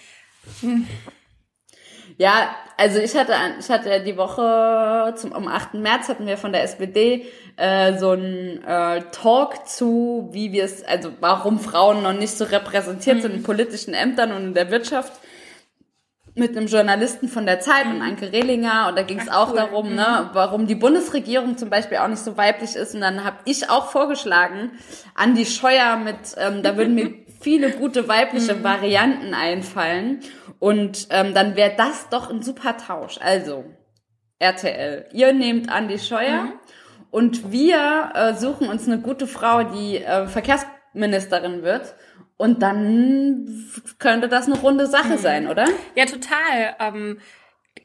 [2.17, 5.76] Ja, also ich hatte, ich hatte ja die Woche zum am 8.
[5.76, 7.26] März hatten wir von der SPD
[7.58, 12.45] äh, so einen äh, Talk zu, wie wir es, also warum Frauen noch nicht so
[12.45, 15.13] repräsentiert sind in politischen Ämtern und in der Wirtschaft.
[16.36, 19.58] mit einem Journalisten von der Zeit und Anke Rehlinger und da ging es auch cool.
[19.58, 20.30] darum, ne, mhm.
[20.34, 23.91] warum die Bundesregierung zum Beispiel auch nicht so weiblich ist und dann habe ich auch
[23.91, 24.71] vorgeschlagen,
[25.13, 28.63] Andi Scheuer mit, ähm, da würden mir viele gute weibliche mhm.
[28.63, 30.21] Varianten einfallen
[30.60, 33.19] und ähm, dann wäre das doch ein super Tausch.
[33.21, 33.65] Also
[34.39, 36.53] RTL, ihr nehmt Andi Scheuer mhm.
[37.12, 41.95] und wir äh, suchen uns eine gute Frau, die äh, Verkehrsministerin wird
[42.38, 43.47] und dann
[43.99, 45.17] könnte das eine runde Sache mhm.
[45.17, 45.65] sein, oder?
[45.95, 46.75] Ja, total.
[46.79, 47.19] Ähm,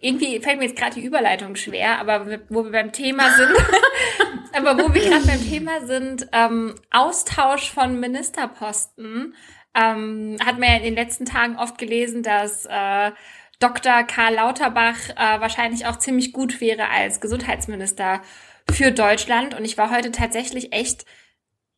[0.00, 3.50] irgendwie fällt mir jetzt gerade die Überleitung schwer, aber wo wir beim Thema sind,
[4.52, 9.34] aber wo wir gerade beim Thema sind, ähm, Austausch von Ministerposten,
[9.74, 13.12] ähm, hat man ja in den letzten Tagen oft gelesen, dass äh,
[13.60, 14.04] Dr.
[14.04, 18.22] Karl Lauterbach äh, wahrscheinlich auch ziemlich gut wäre als Gesundheitsminister
[18.70, 19.54] für Deutschland.
[19.54, 21.04] Und ich war heute tatsächlich echt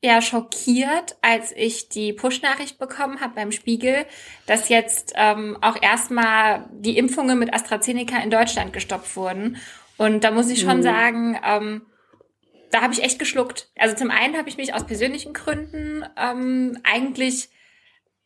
[0.03, 4.07] ja schockiert, als ich die Push-Nachricht bekommen habe beim Spiegel,
[4.47, 9.59] dass jetzt ähm, auch erstmal die Impfungen mit AstraZeneca in Deutschland gestoppt wurden.
[9.99, 10.83] Und da muss ich schon mhm.
[10.83, 11.83] sagen, ähm,
[12.71, 13.69] da habe ich echt geschluckt.
[13.77, 17.51] Also zum einen habe ich mich aus persönlichen Gründen ähm, eigentlich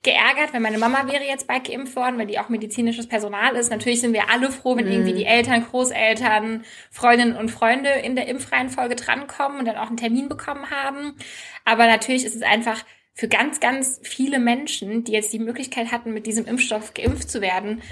[0.05, 3.71] geärgert, wenn meine Mama wäre jetzt bald geimpft worden, weil die auch medizinisches Personal ist.
[3.71, 4.93] Natürlich sind wir alle froh, wenn mhm.
[4.93, 9.97] irgendwie die Eltern, Großeltern, Freundinnen und Freunde in der Impfreihenfolge drankommen und dann auch einen
[9.97, 11.17] Termin bekommen haben.
[11.65, 16.13] Aber natürlich ist es einfach für ganz, ganz viele Menschen, die jetzt die Möglichkeit hatten,
[16.13, 17.83] mit diesem Impfstoff geimpft zu werden,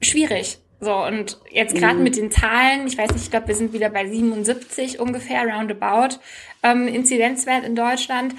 [0.00, 0.58] schwierig.
[0.78, 2.02] So, und jetzt gerade mhm.
[2.02, 6.18] mit den Zahlen, ich weiß nicht, ich glaube, wir sind wieder bei 77 ungefähr, roundabout,
[6.62, 8.34] ähm, Inzidenzwert in Deutschland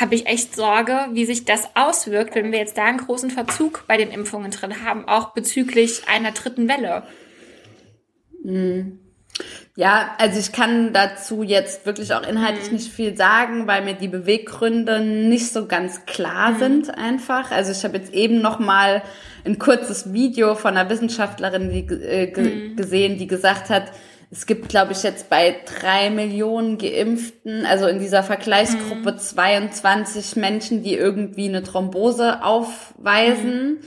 [0.00, 3.84] habe ich echt Sorge, wie sich das auswirkt, wenn wir jetzt da einen großen Verzug
[3.86, 7.02] bei den Impfungen drin haben, auch bezüglich einer dritten Welle.
[8.44, 8.98] Hm.
[9.74, 12.76] Ja, also ich kann dazu jetzt wirklich auch inhaltlich mhm.
[12.76, 16.58] nicht viel sagen, weil mir die Beweggründe nicht so ganz klar mhm.
[16.58, 17.50] sind einfach.
[17.50, 19.02] Also ich habe jetzt eben noch mal
[19.44, 22.76] ein kurzes Video von einer Wissenschaftlerin die, äh, mhm.
[22.76, 23.92] gesehen, die gesagt hat,
[24.30, 29.18] es gibt, glaube ich, jetzt bei drei Millionen Geimpften, also in dieser Vergleichsgruppe mhm.
[29.18, 33.74] 22 Menschen, die irgendwie eine Thrombose aufweisen.
[33.74, 33.78] Mhm.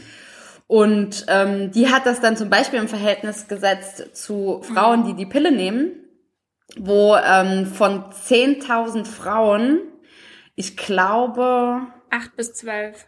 [0.68, 5.26] Und ähm, die hat das dann zum Beispiel im Verhältnis gesetzt zu Frauen, die die
[5.26, 5.92] Pille nehmen,
[6.78, 9.80] wo ähm, von 10.000 Frauen,
[10.56, 11.82] ich glaube...
[12.12, 13.08] Acht bis zwölf.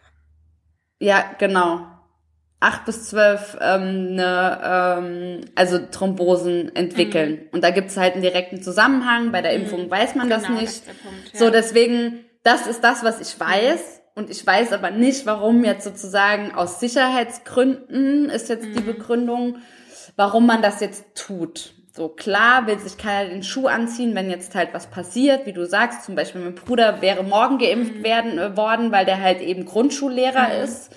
[0.98, 1.91] Ja, genau
[2.62, 7.32] acht bis zwölf ähm, ne, ähm, also Thrombosen entwickeln.
[7.32, 7.48] Mhm.
[7.52, 9.32] Und da gibt's halt einen direkten Zusammenhang.
[9.32, 9.64] Bei der mhm.
[9.64, 10.88] Impfung weiß man genau, das nicht.
[10.88, 11.38] Das Punkt, ja.
[11.38, 14.02] So, deswegen, das ist das, was ich weiß.
[14.14, 18.74] Und ich weiß aber nicht, warum jetzt sozusagen aus Sicherheitsgründen ist jetzt mhm.
[18.74, 19.56] die Begründung,
[20.16, 21.74] warum man das jetzt tut.
[21.94, 25.66] So klar will sich keiner den Schuh anziehen, wenn jetzt halt was passiert, wie du
[25.66, 28.04] sagst, zum Beispiel mein Bruder wäre morgen geimpft mhm.
[28.04, 30.64] werden äh, worden, weil der halt eben Grundschullehrer mhm.
[30.64, 30.90] ist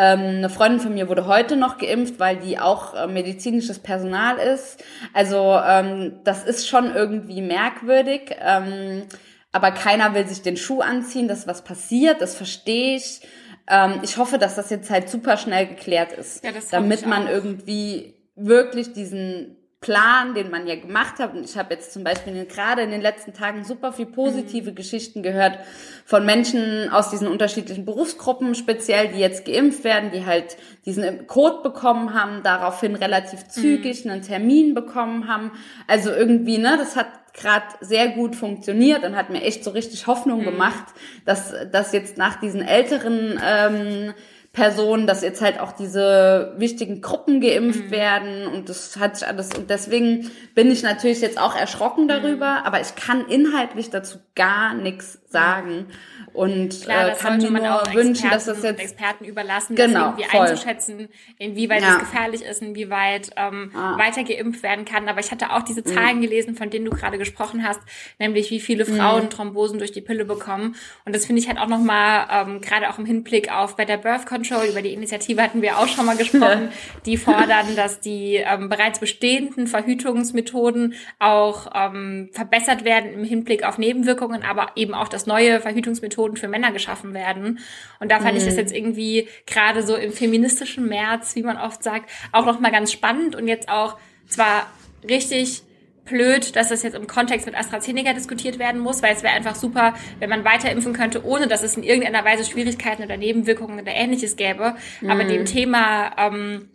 [0.00, 4.82] eine Freundin von mir wurde heute noch geimpft, weil die auch äh, medizinisches Personal ist.
[5.12, 8.34] Also ähm, das ist schon irgendwie merkwürdig.
[8.40, 9.04] Ähm,
[9.52, 13.20] aber keiner will sich den Schuh anziehen, dass was passiert, das verstehe ich.
[13.68, 18.14] Ähm, ich hoffe, dass das jetzt halt super schnell geklärt ist, ja, damit man irgendwie
[18.34, 21.34] wirklich diesen Plan, den man ja gemacht hat.
[21.34, 24.74] Und ich habe jetzt zum Beispiel gerade in den letzten Tagen super viel positive mhm.
[24.76, 25.58] Geschichten gehört
[26.06, 31.62] von Menschen aus diesen unterschiedlichen Berufsgruppen, speziell, die jetzt geimpft werden, die halt diesen Code
[31.62, 34.12] bekommen haben, daraufhin relativ zügig mhm.
[34.12, 35.50] einen Termin bekommen haben.
[35.88, 40.06] Also irgendwie, ne, das hat gerade sehr gut funktioniert und hat mir echt so richtig
[40.06, 40.44] Hoffnung mhm.
[40.44, 40.84] gemacht,
[41.24, 44.14] dass, dass jetzt nach diesen älteren ähm,
[44.52, 47.90] Personen, dass jetzt halt auch diese wichtigen Gruppen geimpft mhm.
[47.90, 52.60] werden und das hat sich alles und deswegen bin ich natürlich jetzt auch erschrocken darüber,
[52.60, 52.66] mhm.
[52.66, 55.86] aber ich kann inhaltlich dazu gar nichts sagen.
[56.32, 60.24] Und Klar, äh, kann mir nur wünschen, dass das jetzt Experten überlassen, genau, das irgendwie
[60.30, 60.40] voll.
[60.40, 61.94] einzuschätzen, inwieweit ja.
[61.94, 63.98] es gefährlich ist, inwieweit ähm, ah.
[63.98, 65.08] weiter geimpft werden kann.
[65.08, 66.22] Aber ich hatte auch diese Zahlen mhm.
[66.22, 67.80] gelesen, von denen du gerade gesprochen hast,
[68.18, 68.96] nämlich wie viele mhm.
[68.96, 69.30] Frauen mhm.
[69.30, 70.74] Thrombosen durch die Pille bekommen.
[71.04, 74.24] Und das finde ich halt auch nochmal, ähm, gerade auch im Hinblick auf Better Birth
[74.24, 76.70] Control, über die Initiative hatten wir auch schon mal gesprochen,
[77.04, 83.76] die fordern, dass die ähm, bereits bestehenden Verhütungsmethoden auch ähm, verbessert werden im Hinblick auf
[83.76, 87.60] Nebenwirkungen, aber eben auch, dass neue Verhütungsmethoden Methoden für Männer geschaffen werden.
[88.00, 88.38] Und da fand mhm.
[88.38, 88.60] ich das mhm.
[88.60, 92.92] jetzt irgendwie gerade so im feministischen März, wie man oft sagt, auch noch mal ganz
[92.92, 93.96] spannend und jetzt auch
[94.28, 94.66] zwar
[95.08, 95.62] richtig
[96.04, 99.54] blöd, dass das jetzt im Kontext mit AstraZeneca diskutiert werden muss, weil es wäre einfach
[99.54, 103.80] super, wenn man weiter impfen könnte, ohne dass es in irgendeiner Weise Schwierigkeiten oder Nebenwirkungen
[103.80, 104.74] oder ähnliches gäbe.
[105.00, 105.10] Mhm.
[105.10, 106.68] Aber dem Thema ähm,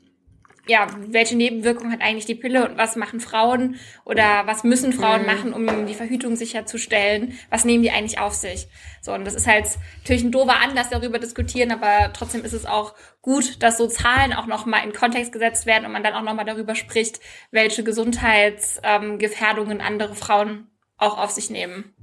[0.68, 3.76] ja, welche Nebenwirkungen hat eigentlich die Pille und was machen Frauen
[4.06, 5.28] oder was müssen Frauen mhm.
[5.28, 7.38] machen, um die Verhütung sicherzustellen?
[7.50, 8.68] Was nehmen die eigentlich auf sich?
[9.02, 9.68] So, und das ist halt
[10.00, 14.34] natürlich ein doofer Anlass, darüber diskutieren, aber trotzdem ist es auch gut, dass so Zahlen
[14.34, 17.20] auch nochmal in Kontext gesetzt werden und man dann auch nochmal darüber spricht,
[17.52, 21.94] welche Gesundheitsgefährdungen ähm, andere Frauen auch auf sich nehmen.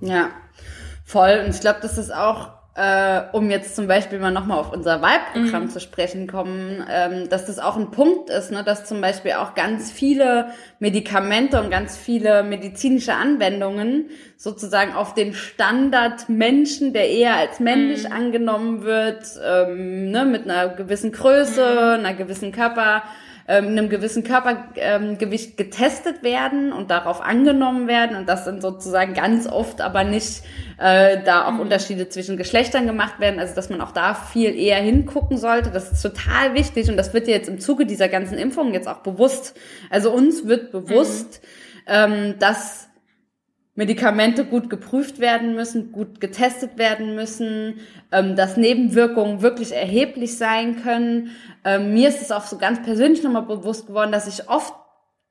[0.00, 0.30] Ja,
[1.04, 1.42] voll.
[1.44, 5.00] Und ich glaube, das ist auch äh, um jetzt zum Beispiel mal nochmal auf unser
[5.00, 5.70] Wahlprogramm mhm.
[5.70, 9.54] zu sprechen kommen, ähm, dass das auch ein Punkt ist, ne, dass zum Beispiel auch
[9.54, 10.48] ganz viele
[10.80, 18.08] Medikamente und ganz viele medizinische Anwendungen sozusagen auf den Standard Menschen, der eher als männlich
[18.08, 18.12] mhm.
[18.12, 22.04] angenommen wird, ähm, ne, mit einer gewissen Größe, mhm.
[22.04, 23.04] einer gewissen Körper
[23.46, 29.14] ähm, einem gewissen Körpergewicht ähm, getestet werden und darauf angenommen werden und das sind sozusagen
[29.14, 30.42] ganz oft aber nicht
[30.78, 31.60] äh, da auch mhm.
[31.60, 35.70] Unterschiede zwischen Geschlechtern gemacht werden, also dass man auch da viel eher hingucken sollte.
[35.70, 38.98] Das ist total wichtig und das wird jetzt im Zuge dieser ganzen Impfungen jetzt auch
[38.98, 39.56] bewusst.
[39.90, 41.42] Also uns wird bewusst,
[41.86, 41.92] mhm.
[41.92, 42.83] ähm, dass
[43.76, 47.80] Medikamente gut geprüft werden müssen, gut getestet werden müssen,
[48.12, 51.30] ähm, dass Nebenwirkungen wirklich erheblich sein können.
[51.64, 54.74] Ähm, mir ist es auch so ganz persönlich nochmal bewusst geworden, dass ich oft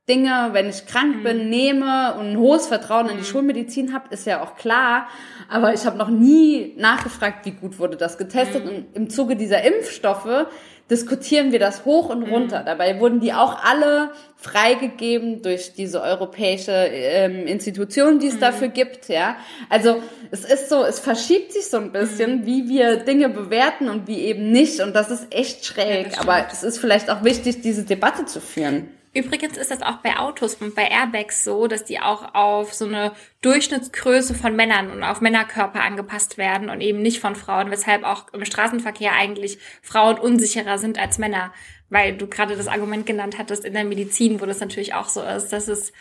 [0.10, 1.23] Dinge, wenn ich krank mhm.
[1.23, 3.27] bin, nehme und ein hohes Vertrauen in die mhm.
[3.27, 5.08] Schulmedizin habe, ist ja auch klar.
[5.49, 8.65] Aber ich habe noch nie nachgefragt, wie gut wurde das getestet.
[8.65, 8.69] Mhm.
[8.69, 10.47] Und im Zuge dieser Impfstoffe
[10.93, 12.34] diskutieren wir das hoch und mhm.
[12.34, 12.62] runter.
[12.62, 12.65] Mhm.
[12.65, 18.41] Dabei wurden die auch alle freigegeben durch diese europäische ähm, Institution, die es mhm.
[18.41, 19.10] dafür gibt.
[19.10, 19.38] Ja,
[19.69, 22.45] also es ist so, es verschiebt sich so ein bisschen, mhm.
[22.45, 24.82] wie wir Dinge bewerten und wie eben nicht.
[24.82, 26.13] Und das ist echt schräg.
[26.13, 28.89] Ja, Aber es ist vielleicht auch wichtig, diese Debatte zu führen.
[29.15, 32.86] Übrigens ist das auch bei Autos und bei Airbags so, dass die auch auf so
[32.86, 38.04] eine Durchschnittsgröße von Männern und auf Männerkörper angepasst werden und eben nicht von Frauen, weshalb
[38.04, 41.54] auch im Straßenverkehr eigentlich Frauen unsicherer sind als Männer,
[41.89, 45.21] weil du gerade das Argument genannt hattest in der Medizin, wo das natürlich auch so
[45.21, 45.49] ist.
[45.49, 45.93] Das ist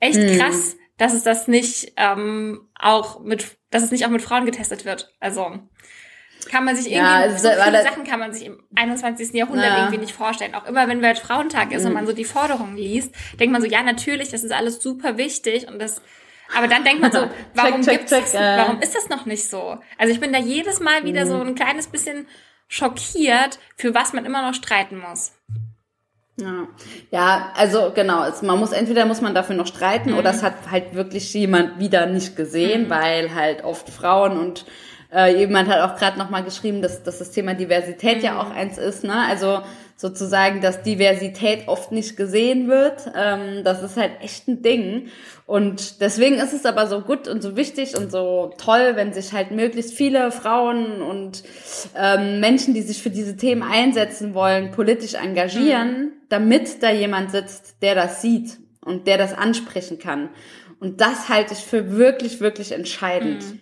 [0.00, 0.38] echt hm.
[0.38, 4.86] krass, dass es das nicht ähm, auch mit, dass es nicht auch mit Frauen getestet
[4.86, 5.12] wird.
[5.20, 5.58] Also
[6.46, 9.32] kann man sich irgendwie, ja, also, so viele Sachen kann man sich im 21.
[9.32, 9.78] Jahrhundert ja.
[9.78, 10.54] irgendwie nicht vorstellen.
[10.54, 11.88] Auch immer, wenn Weltfrauentag ist mhm.
[11.88, 15.16] und man so die Forderungen liest, denkt man so, ja, natürlich, das ist alles super
[15.16, 16.00] wichtig und das,
[16.56, 18.58] aber dann denkt man so, warum check, gibt's check, das, äh.
[18.58, 19.78] warum ist das noch nicht so?
[19.98, 21.28] Also ich bin da jedes Mal wieder mhm.
[21.28, 22.26] so ein kleines bisschen
[22.68, 25.32] schockiert, für was man immer noch streiten muss.
[26.36, 26.66] Ja,
[27.12, 30.18] ja, also genau, es, man muss entweder muss man dafür noch streiten mhm.
[30.18, 32.90] oder es hat halt wirklich jemand wieder nicht gesehen, mhm.
[32.90, 34.66] weil halt oft Frauen und
[35.14, 38.24] äh, jemand hat auch gerade nochmal geschrieben, dass, dass das Thema Diversität mhm.
[38.24, 39.04] ja auch eins ist.
[39.04, 39.14] Ne?
[39.14, 39.60] Also
[39.96, 43.10] sozusagen, dass Diversität oft nicht gesehen wird.
[43.16, 45.08] Ähm, das ist halt echt ein Ding.
[45.46, 49.32] Und deswegen ist es aber so gut und so wichtig und so toll, wenn sich
[49.32, 51.44] halt möglichst viele Frauen und
[51.96, 56.12] ähm, Menschen, die sich für diese Themen einsetzen wollen, politisch engagieren, mhm.
[56.28, 60.30] damit da jemand sitzt, der das sieht und der das ansprechen kann.
[60.80, 63.42] Und das halte ich für wirklich, wirklich entscheidend.
[63.44, 63.60] Mhm.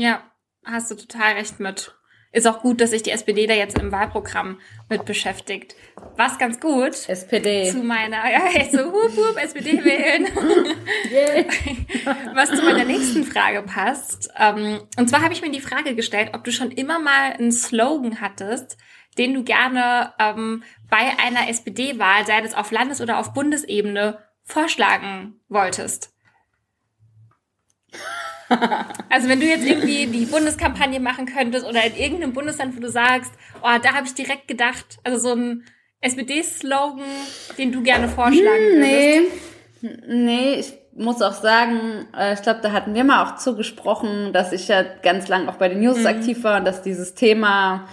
[0.00, 0.22] Ja,
[0.64, 1.94] hast du total recht mit.
[2.32, 5.74] Ist auch gut, dass sich die SPD da jetzt im Wahlprogramm mit beschäftigt.
[6.16, 7.06] Was ganz gut.
[7.06, 7.70] SPD.
[7.70, 10.26] Zu meiner, ja, so, hup, hup, SPD wählen.
[11.10, 11.44] Yeah.
[12.34, 14.30] Was zu meiner nächsten Frage passt.
[14.38, 17.52] Ähm, und zwar habe ich mir die Frage gestellt, ob du schon immer mal einen
[17.52, 18.78] Slogan hattest,
[19.18, 25.40] den du gerne ähm, bei einer SPD-Wahl, sei das auf Landes- oder auf Bundesebene, vorschlagen
[25.48, 26.14] wolltest.
[29.08, 32.88] Also wenn du jetzt irgendwie die Bundeskampagne machen könntest oder in irgendeinem Bundesland, wo du
[32.88, 33.32] sagst,
[33.62, 35.64] oh, da habe ich direkt gedacht, also so ein
[36.00, 37.04] SPD-Slogan,
[37.58, 39.20] den du gerne vorschlagen hm, nee.
[39.80, 40.08] würdest.
[40.08, 44.52] Nee, ich muss auch sagen, äh, ich glaube, da hatten wir mal auch zugesprochen, dass
[44.52, 46.06] ich ja ganz lang auch bei den News mhm.
[46.06, 47.88] aktiv war und dass dieses Thema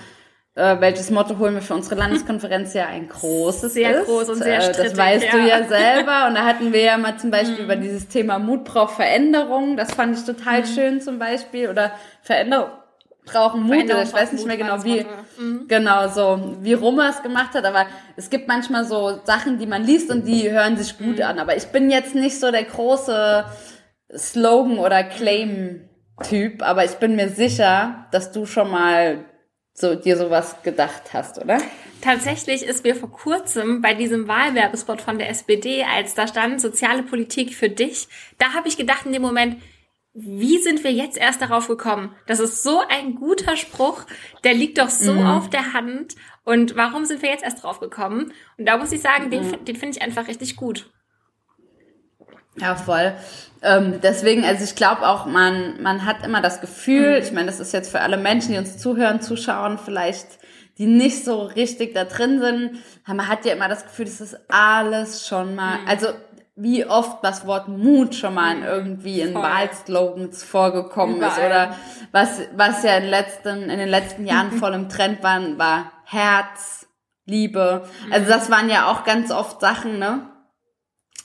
[0.58, 4.08] äh, welches Motto holen wir für unsere Landeskonferenz ja ein großes sehr ist.
[4.08, 5.32] groß und sehr strittig, äh, Das weißt ja.
[5.32, 6.28] du ja selber.
[6.28, 7.64] Und da hatten wir ja mal zum Beispiel mhm.
[7.66, 9.78] über dieses Thema Mut braucht Veränderung.
[9.78, 10.66] Das fand ich total mhm.
[10.66, 11.70] schön zum Beispiel.
[11.70, 11.92] Oder
[12.24, 12.72] Veränderung
[13.24, 13.84] brauchen Mut.
[13.84, 15.06] Oder ich weiß nicht mehr genau wie,
[15.38, 15.68] mhm.
[15.68, 17.64] genau so, wie Roma es gemacht hat.
[17.64, 21.24] Aber es gibt manchmal so Sachen, die man liest und die hören sich gut mhm.
[21.24, 21.40] an.
[21.40, 23.46] Aber ich bin jetzt nicht so der große
[24.16, 25.88] Slogan oder Claim
[26.28, 29.24] Typ, aber ich bin mir sicher, dass du schon mal
[29.80, 31.60] so dir sowas gedacht hast, oder?
[32.02, 37.04] Tatsächlich ist mir vor kurzem bei diesem Wahlwerbespot von der SPD, als da stand soziale
[37.04, 38.08] Politik für dich,
[38.40, 39.62] da habe ich gedacht in dem Moment,
[40.20, 42.16] wie sind wir jetzt erst darauf gekommen?
[42.26, 44.04] Das ist so ein guter Spruch,
[44.44, 45.28] der liegt doch so mhm.
[45.28, 46.16] auf der Hand.
[46.44, 48.34] Und warum sind wir jetzt erst drauf gekommen?
[48.58, 49.30] Und da muss ich sagen, mhm.
[49.30, 50.90] den, den finde ich einfach richtig gut.
[52.60, 53.14] Ja, voll.
[53.62, 57.24] Ähm, deswegen, also ich glaube auch, man, man hat immer das Gefühl, mhm.
[57.24, 60.28] ich meine, das ist jetzt für alle Menschen, die uns zuhören, zuschauen, vielleicht
[60.78, 62.84] die nicht so richtig da drin sind.
[63.08, 65.88] Man hat ja immer das Gefühl, das ist alles schon mal, Mhm.
[65.88, 66.08] also
[66.56, 69.34] wie oft das Wort Mut schon mal in irgendwie in.
[69.36, 71.46] Wahlslogans vorgekommen ist Überall.
[71.48, 71.76] oder
[72.12, 76.88] was, was ja in, letzten, in den letzten Jahren voll im Trend war, war Herz,
[77.26, 77.88] Liebe.
[78.12, 80.22] Also das waren ja auch ganz oft Sachen, ne?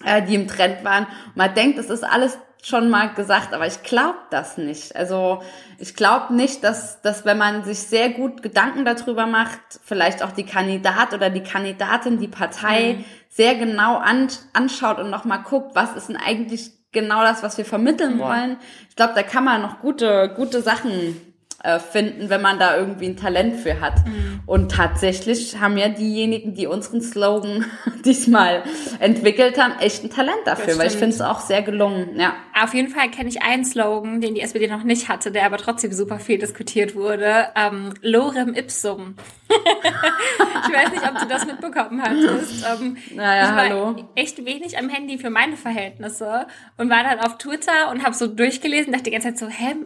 [0.05, 1.05] Äh, die im Trend waren.
[1.05, 4.95] Und man denkt, es ist alles schon mal gesagt, aber ich glaube das nicht.
[4.95, 5.43] Also
[5.79, 10.31] ich glaube nicht, dass, dass wenn man sich sehr gut Gedanken darüber macht, vielleicht auch
[10.31, 13.05] die Kandidat oder die Kandidatin, die Partei Mhm.
[13.29, 17.65] sehr genau an, anschaut und nochmal guckt, was ist denn eigentlich genau das, was wir
[17.65, 17.69] Mhm.
[17.69, 18.57] vermitteln wollen.
[18.89, 21.32] Ich glaube, da kann man noch gute, gute Sachen
[21.63, 24.07] äh, finden, wenn man da irgendwie ein Talent für hat.
[24.07, 24.41] Mhm.
[24.47, 27.65] Und tatsächlich haben ja diejenigen, die unseren Slogan
[28.05, 28.63] diesmal
[28.99, 32.19] entwickelt haben, echt ein Talent dafür, weil ich finde es auch sehr gelungen.
[32.19, 32.35] Ja.
[32.61, 35.59] Auf jeden Fall kenne ich einen Slogan, den die SPD noch nicht hatte, der aber
[35.59, 37.49] trotzdem super viel diskutiert wurde.
[37.55, 39.15] Ähm, Lorem ipsum.
[39.49, 42.65] ich weiß nicht, ob du das mitbekommen hattest.
[42.67, 44.09] Ähm, Naja, ich war hallo.
[44.15, 46.47] echt wenig am Handy für meine Verhältnisse
[46.77, 49.77] und war dann auf Twitter und habe so durchgelesen, dachte die ganze Zeit so, hä,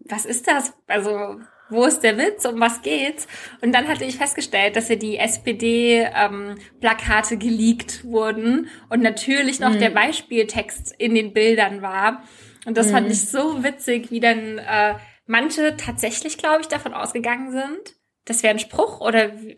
[0.00, 0.72] was ist das?
[0.86, 1.40] Also
[1.72, 2.44] wo ist der Witz?
[2.46, 3.28] Um was geht's?
[3.62, 9.90] Und dann hatte ich festgestellt, dass ja die SPD-Plakate geleakt wurden und natürlich noch der
[9.90, 12.22] Beispieltext in den Bildern war.
[12.66, 14.94] Und das fand ich so witzig, wie dann äh,
[15.26, 17.94] manche tatsächlich, glaube ich, davon ausgegangen sind.
[18.26, 19.56] Das wäre ein Spruch oder wie-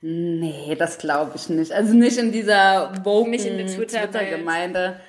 [0.00, 1.72] Nee, das glaube ich nicht.
[1.72, 3.32] Also nicht in dieser woken.
[4.20, 5.00] Twitter-Gemeinde.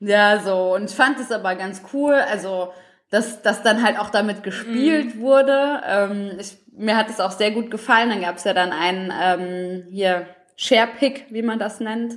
[0.00, 0.74] ja, so.
[0.74, 2.12] Und ich fand es aber ganz cool.
[2.14, 2.70] Also,
[3.14, 5.80] dass, dass dann halt auch damit gespielt wurde.
[5.86, 8.10] Ähm, ich, mir hat es auch sehr gut gefallen.
[8.10, 12.14] Dann gab es ja dann einen ähm, hier Sharepick, wie man das nennt,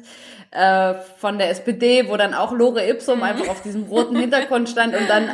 [0.49, 4.95] äh, von der SPD, wo dann auch Lore Ipsum einfach auf diesem roten Hintergrund stand
[4.95, 5.29] und dann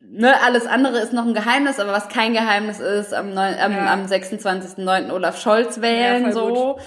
[0.00, 3.72] ne, alles andere ist noch ein Geheimnis, aber was kein Geheimnis ist, am, neun, am,
[3.72, 3.92] Ja.
[3.92, 5.10] am 26.09.
[5.12, 6.78] Olaf Scholz wählen, Ja, so.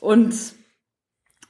[0.00, 0.34] Und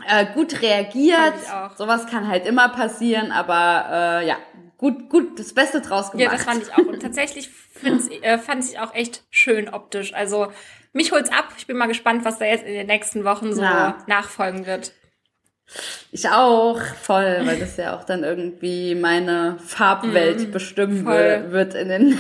[0.09, 1.35] äh, gut reagiert.
[1.77, 4.37] Sowas kann halt immer passieren, aber äh, ja,
[4.83, 6.25] gut, gut, das Beste draus gemacht.
[6.27, 6.79] Ja, das fand ich auch.
[6.79, 7.49] Und tatsächlich
[8.23, 10.13] äh, fand ich auch echt schön optisch.
[10.13, 10.49] Also
[10.93, 11.49] mich holt's ab.
[11.57, 13.97] Ich bin mal gespannt, was da jetzt in den nächsten Wochen so Ja.
[14.09, 14.93] nachfolgen wird.
[16.11, 21.05] Ich auch, voll, weil das ja auch dann irgendwie meine Farbwelt bestimmen Mhm.
[21.05, 21.47] voll.
[21.53, 22.19] wird, in den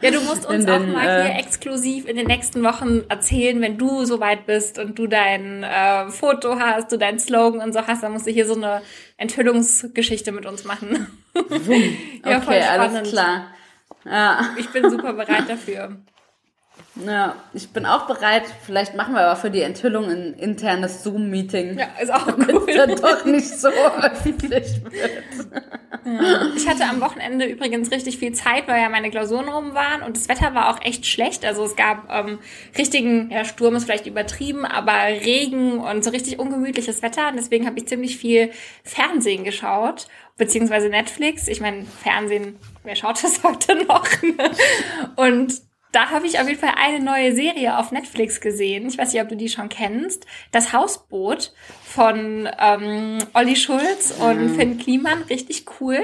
[0.00, 3.04] Ja, du musst uns In auch den, mal äh, hier exklusiv in den nächsten Wochen
[3.08, 7.72] erzählen, wenn du soweit bist und du dein äh, Foto hast, du dein Slogan und
[7.72, 8.82] so hast, dann musst du hier so eine
[9.16, 11.06] Enthüllungsgeschichte mit uns machen.
[12.24, 13.46] ja, Okay, alles klar.
[14.04, 14.50] Ja.
[14.58, 15.96] Ich bin super bereit dafür.
[16.96, 18.44] Ja, ich bin auch bereit.
[18.64, 21.76] Vielleicht machen wir aber für die Enthüllung ein internes Zoom-Meeting.
[21.76, 22.66] Ja, ist auch Damit cool.
[22.68, 26.56] es dann doch nicht so öffentlich wird.
[26.56, 30.16] Ich hatte am Wochenende übrigens richtig viel Zeit, weil ja meine Klausuren rum waren und
[30.16, 31.44] das Wetter war auch echt schlecht.
[31.44, 32.38] Also es gab ähm,
[32.78, 37.28] richtigen, ja, Sturm ist vielleicht übertrieben, aber Regen und so richtig ungemütliches Wetter.
[37.28, 38.50] Und deswegen habe ich ziemlich viel
[38.84, 40.06] Fernsehen geschaut,
[40.36, 41.48] beziehungsweise Netflix.
[41.48, 44.06] Ich meine, Fernsehen, wer schaut das heute noch?
[45.16, 45.54] und
[45.94, 48.88] da habe ich auf jeden Fall eine neue Serie auf Netflix gesehen.
[48.88, 50.26] Ich weiß nicht, ob du die schon kennst.
[50.52, 51.52] Das Hausboot
[51.84, 55.22] von ähm, Olli Schulz und Finn Kliman.
[55.24, 55.98] Richtig cool.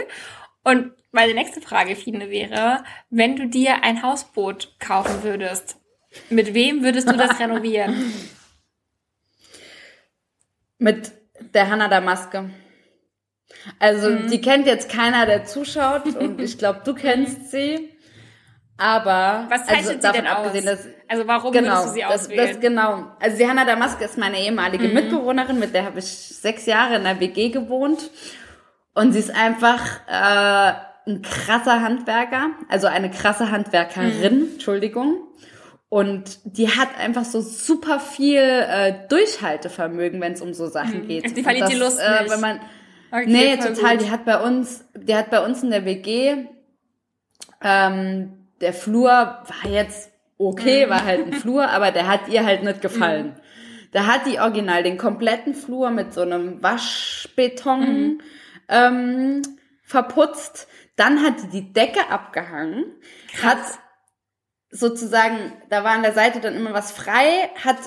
[0.63, 5.77] Und meine nächste Frage, Fine, wäre, wenn du dir ein Hausboot kaufen würdest,
[6.29, 8.13] mit wem würdest du das renovieren?
[10.79, 11.13] Mit
[11.55, 12.51] der Hanna Damaske.
[13.79, 14.31] Also, Mhm.
[14.31, 17.90] die kennt jetzt keiner, der zuschaut und ich glaube, du kennst sie.
[18.81, 20.37] Aber Was zeichnet also, sie denn aus?
[20.39, 22.49] abgesehen, dass also warum genau, würdest du sie das, auswählen?
[22.49, 23.05] das genau.
[23.21, 24.95] Also die Hanna Damaske ist meine ehemalige Mhm.
[24.95, 28.11] Mitbewohnerin, mit der habe ich sechs Jahre in der WG gewohnt.
[28.95, 30.73] Und sie ist einfach äh,
[31.11, 34.49] ein krasser Handwerker, also eine krasse Handwerkerin, Mhm.
[34.55, 35.27] Entschuldigung.
[35.91, 41.37] Und die hat einfach so super viel äh, Durchhaltevermögen, wenn es um so Sachen geht.
[41.37, 42.33] Die verliert Und die Lust äh, nicht.
[42.33, 42.61] Wenn man,
[43.13, 43.97] Okay, nee, total.
[43.99, 44.07] gut.
[44.07, 46.47] Die hat bei uns, die hat bei uns in der WG,
[47.63, 50.91] ähm, der Flur war jetzt okay, Mhm.
[50.91, 53.39] war halt ein Flur, aber der hat ihr halt nicht gefallen.
[53.93, 58.21] Da hat die original den kompletten Flur mit so einem Waschbeton Mhm.
[58.69, 59.43] ähm,
[59.85, 60.69] verputzt.
[60.97, 62.85] Dann hat die die Decke abgehangen,
[63.43, 63.59] hat
[64.71, 67.79] sozusagen, da war an der Seite dann immer was frei, hat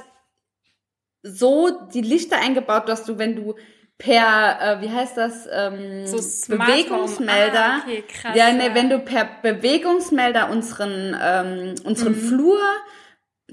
[1.21, 3.55] so die Lichter eingebaut, dass du, wenn du
[3.97, 6.57] per, äh, wie heißt das, ähm, So Home.
[6.65, 8.75] Bewegungsmelder, Ah, okay, krass, ja, nee, ja.
[8.75, 12.27] wenn du per Bewegungsmelder unseren, ähm, unseren Mhm.
[12.27, 12.59] Flur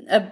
[0.07, 0.23] äh,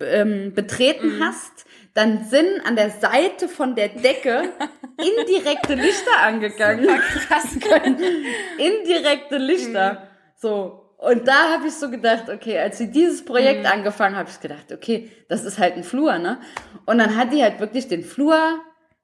[0.00, 1.24] ähm, betreten Mhm.
[1.24, 4.42] hast, dann sind an der Seite von der Decke
[4.98, 6.86] indirekte Lichter angegangen.
[6.88, 7.48] Krass.
[8.58, 10.08] indirekte Lichter.
[10.36, 10.76] So.
[10.98, 13.66] Und da habe ich so gedacht, okay, als sie dieses Projekt Mhm.
[13.72, 16.38] angefangen habe, ich gedacht, okay, das ist halt ein Flur, ne?
[16.86, 18.60] Und dann hat die halt wirklich den Flur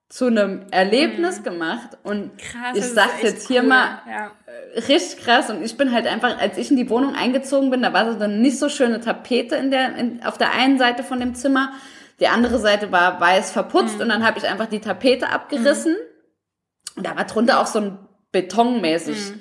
[0.08, 2.36] zu einem Erlebnis gemacht und Mhm.
[2.38, 2.76] Krass.
[2.76, 3.68] ich sag's jetzt hier cool.
[3.68, 4.30] mal Ja.
[4.88, 7.92] richtig krass und ich bin halt einfach, als ich in die Wohnung eingezogen bin, da
[7.92, 11.18] war so eine nicht so schöne Tapete in der, in, auf der einen Seite von
[11.18, 11.72] dem Zimmer,
[12.20, 15.96] die andere Seite war weiß verputzt und dann habe ich einfach die Tapete abgerissen
[16.96, 17.98] und da war drunter auch so ein
[18.32, 19.32] Betonmäßig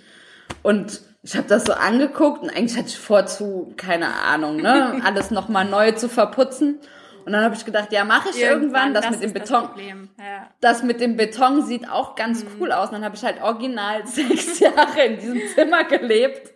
[0.63, 5.01] und ich habe das so angeguckt und eigentlich hatte ich vor zu, keine Ahnung, ne,
[5.05, 6.79] alles nochmal neu zu verputzen.
[7.25, 9.69] Und dann habe ich gedacht, ja, mache ich irgendwann, das, mit dem Beton.
[9.75, 10.49] Das, ja.
[10.61, 12.49] Das mit dem Beton sieht auch ganz Mhm.
[12.59, 12.89] cool aus.
[12.89, 16.53] Und dann habe ich halt original sechs Jahre in diesem Zimmer gelebt.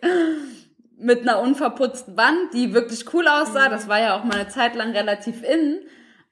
[0.96, 3.66] Mit einer unverputzten Wand, die wirklich cool aussah.
[3.66, 3.70] Mhm.
[3.72, 5.80] Das war ja auch mal eine Zeit lang relativ in.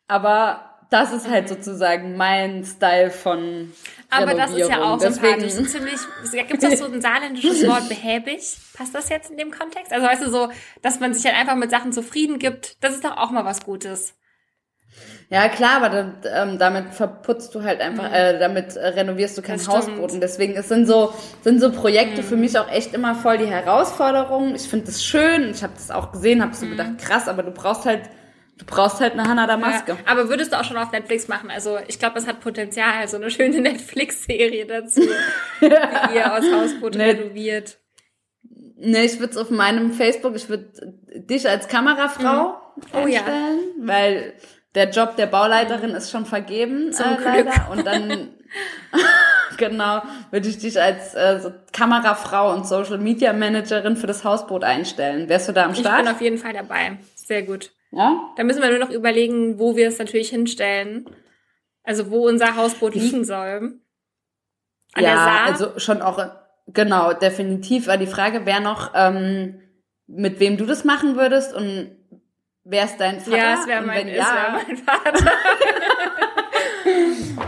[0.06, 3.72] Aber das ist halt sozusagen mein Style von
[4.10, 5.72] Aber das ist ja auch Deswegen, sympathisch.
[5.72, 8.56] Ziemlich, gibt es so ein saarländisches Wort behäbig?
[8.74, 9.92] Passt das jetzt in dem Kontext?
[9.92, 10.48] Also weißt du so,
[10.80, 13.64] dass man sich halt einfach mit Sachen zufrieden gibt, das ist doch auch mal was
[13.64, 14.14] Gutes.
[15.30, 19.42] Ja, klar, aber dann, ähm, damit verputzt du halt einfach, äh, damit äh, renovierst du
[19.42, 19.60] kein.
[20.00, 21.12] Und deswegen es sind so,
[21.42, 24.54] sind so Projekte für mich auch echt immer voll die Herausforderung.
[24.54, 25.50] Ich finde das schön.
[25.50, 28.08] Ich habe das auch gesehen, habe so gedacht, krass, aber du brauchst halt,
[28.56, 29.92] du brauchst halt eine Hanna Damaske.
[29.92, 31.50] Ja, aber würdest du auch schon auf Netflix machen?
[31.50, 35.02] Also ich glaube, es hat Potenzial, so eine schöne Netflix-Serie dazu,
[35.60, 35.66] wie
[36.16, 37.10] ihr aus Hausboot Nee.
[37.10, 37.76] renoviert.
[38.80, 40.70] Nee, ich würde es auf meinem Facebook, ich würde
[41.14, 42.56] dich als Kamerafrau
[42.94, 43.20] Oh ja.
[43.20, 44.32] einstellen, weil
[44.78, 47.52] der Job der Bauleiterin ist schon vergeben, Zum äh, Glück.
[47.70, 48.28] Und dann,
[49.58, 54.62] genau, würde ich dich als äh, so Kamerafrau und Social Media Managerin für das Hausboot
[54.62, 55.28] einstellen.
[55.28, 56.04] Wärst du da am Ich Start?
[56.04, 56.98] bin auf jeden Fall dabei.
[57.16, 57.72] Sehr gut.
[57.90, 58.30] ja?
[58.36, 61.10] Da müssen wir nur noch überlegen, wo wir es natürlich hinstellen.
[61.82, 63.80] Also wo unser Hausboot liegen soll.
[64.94, 66.24] An der ja, also schon auch,
[66.68, 67.88] genau, definitiv.
[67.88, 69.60] Weil die Frage wäre noch, ähm,
[70.06, 71.97] mit wem du das machen würdest und
[72.68, 73.36] wer ist dein Vater?
[73.36, 75.32] ja, es wäre mein, wenn es wär ja, mein Vater.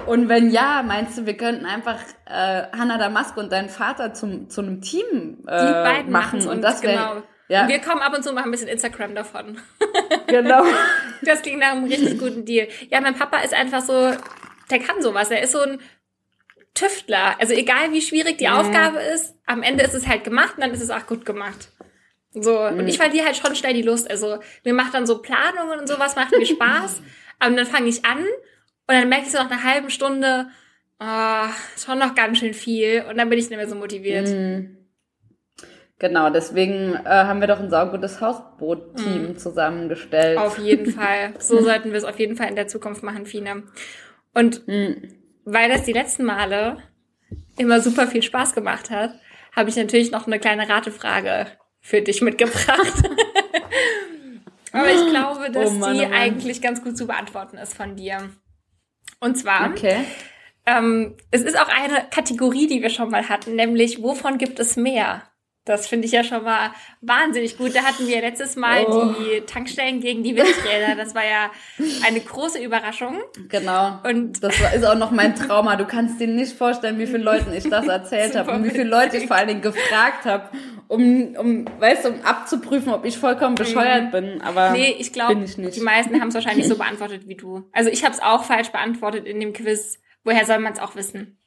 [0.06, 4.48] Und wenn ja, meinst du, wir könnten einfach äh, Hannah Damasko und deinen Vater zum,
[4.50, 7.22] zu einem Team äh, Die beiden machen und das wäre genau.
[7.48, 9.58] ja Wir kommen ab und zu machen ein bisschen Instagram davon.
[10.26, 10.64] genau
[11.22, 12.68] Das klingt nach einem richtig guten Deal.
[12.88, 14.12] Ja, mein Papa ist einfach so,
[14.70, 15.30] der kann sowas.
[15.30, 15.80] Er ist so ein
[16.74, 17.36] Tüftler.
[17.40, 18.54] Also egal wie schwierig die Mhm.
[18.54, 21.70] Aufgabe ist, am Ende ist es halt gemacht und dann ist es auch gut gemacht.
[22.32, 22.86] So, und Mhm.
[22.88, 24.08] ich verliere halt schon schnell die Lust.
[24.10, 27.02] Also mir macht dann so Planungen und sowas, macht mir Spaß.
[27.40, 28.26] Aber dann fange ich an und
[28.94, 30.46] dann merke ich so nach einer halben Stunde,
[31.00, 33.04] oh, schon noch ganz schön viel.
[33.08, 34.28] Und dann bin ich nicht mehr so motiviert.
[34.28, 34.76] Mhm.
[35.98, 36.30] genau.
[36.30, 40.38] Deswegen äh, haben wir doch ein saugutes Hausboot-Team zusammengestellt.
[40.38, 40.44] Mhm.
[40.44, 41.34] Auf jeden Fall.
[41.38, 43.64] So sollten wir es auf jeden Fall in der Zukunft machen, Fine.
[44.34, 45.14] Und Mhm.
[45.44, 46.76] weil das die letzten Male
[47.58, 49.12] immer super viel Spaß gemacht hat,
[49.56, 51.46] habe ich natürlich noch eine kleine Ratefrage
[51.80, 53.02] für dich mitgebracht.
[54.72, 57.96] Aber ich glaube, dass Oh Mann, die oh eigentlich ganz gut zu beantworten ist von
[57.96, 58.30] dir.
[59.18, 60.04] Und zwar, Okay.
[60.66, 64.76] ähm, es ist auch eine Kategorie, die wir schon mal hatten, nämlich wovon gibt es
[64.76, 65.22] mehr?
[65.66, 66.70] Das finde ich ja schon mal
[67.02, 67.74] wahnsinnig gut.
[67.76, 69.12] Da hatten wir letztes Mal Oh.
[69.12, 70.94] die Tankstellen gegen die Windräder.
[70.96, 71.50] Das war ja
[72.06, 73.20] eine große Überraschung.
[73.48, 73.98] Genau.
[74.04, 75.76] Und- das war, ist auch noch mein Trauma.
[75.76, 78.84] Du kannst dir nicht vorstellen, wie vielen Leuten ich das erzählt habe und wie viele
[78.84, 80.48] Leute ich vor allen Dingen gefragt habe,
[80.90, 84.40] um, um, weißt du, um abzuprüfen, ob ich vollkommen bescheuert bin.
[84.42, 84.76] Aber Mhm.
[84.76, 87.68] Nee, ich glaube, die meisten haben es wahrscheinlich so beantwortet wie du.
[87.72, 89.98] Also ich habe es auch falsch beantwortet in dem Quiz.
[90.24, 91.38] Woher soll man es auch wissen?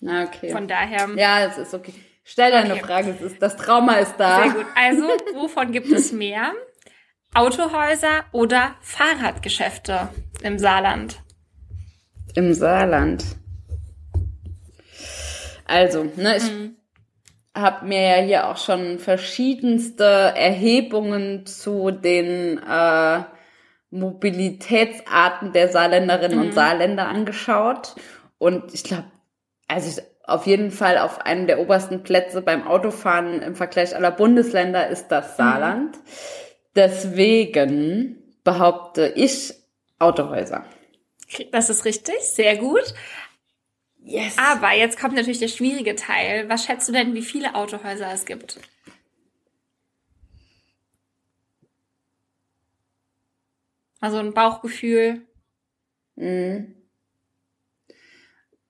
[0.00, 0.50] Na, okay.
[0.50, 1.08] Von daher.
[1.14, 1.94] Ja, es ist okay.
[2.24, 2.82] Stell deine Okay.
[2.82, 4.42] Frage, es ist, das Trauma ist da.
[4.42, 4.66] Sehr gut.
[4.74, 5.02] Also,
[5.34, 6.52] wovon gibt es mehr?
[7.34, 10.08] Autohäuser oder Fahrradgeschäfte
[10.42, 11.20] im Saarland?
[12.34, 13.24] Im Saarland.
[15.66, 16.76] Also, ne, ich Mhm.
[17.54, 23.20] Habe mir ja hier auch schon verschiedenste Erhebungen zu den äh,
[23.90, 26.44] Mobilitätsarten der Saarländerinnen Mhm.
[26.46, 27.94] und Saarländer angeschaut.
[28.38, 29.04] Und ich glaube,
[29.68, 34.12] also ich, auf jeden Fall auf einem der obersten Plätze beim Autofahren im Vergleich aller
[34.12, 35.08] Bundesländer ist Mhm.
[35.10, 35.98] das Saarland.
[36.74, 39.54] Deswegen behaupte ich
[39.98, 40.64] Autohäuser.
[41.50, 42.94] Das ist richtig, sehr gut.
[44.04, 44.36] Yes.
[44.36, 46.48] Aber jetzt kommt natürlich der schwierige Teil.
[46.48, 48.60] Was schätzt du denn, wie viele Autohäuser es gibt?
[54.00, 55.26] Also ein Bauchgefühl.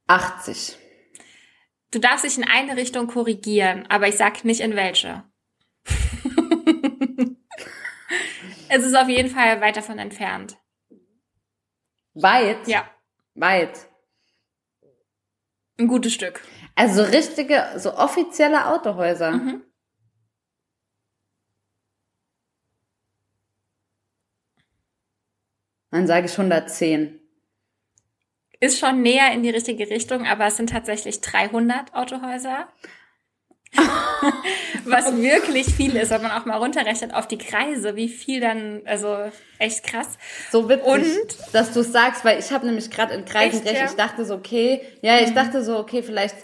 [0.07, 0.79] 80.
[1.91, 5.25] Du darfst dich in eine Richtung korrigieren, aber ich sag nicht in welche.
[8.69, 10.59] es ist auf jeden Fall weit davon entfernt.
[12.15, 12.69] Weit?
[12.69, 12.91] Ja,
[13.35, 13.89] Weit.
[15.83, 16.41] Ein gutes Stück.
[16.77, 19.33] Also richtige, so offizielle Autohäuser.
[19.33, 19.65] Mhm.
[25.91, 27.19] Dann sage ich 110.
[28.61, 32.69] Ist schon näher in die richtige Richtung, aber es sind tatsächlich 300 Autohäuser.
[34.85, 38.83] Was wirklich viel ist, wenn man auch mal runterrechnet auf die Kreise, wie viel dann,
[38.85, 40.19] also echt krass.
[40.51, 41.55] So witzig, Und?
[41.55, 43.85] dass du es sagst, weil ich habe nämlich gerade in Kreisen Echt, gerechnet.
[43.85, 43.91] ja?
[43.91, 46.37] Ich dachte so, okay, ja, ich dachte so, okay, vielleicht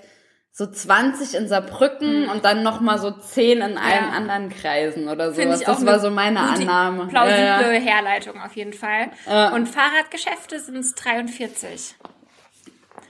[0.53, 5.33] so 20 in Saarbrücken und dann noch mal so 10 in allen anderen Kreisen oder
[5.33, 5.61] sowas.
[5.61, 7.07] Das war so meine Annahme.
[7.07, 7.81] Plausible Ja, ja.
[7.81, 9.11] Herleitung auf jeden Fall.
[9.27, 9.51] Ja.
[9.55, 11.95] Und Fahrradgeschäfte sind es 43.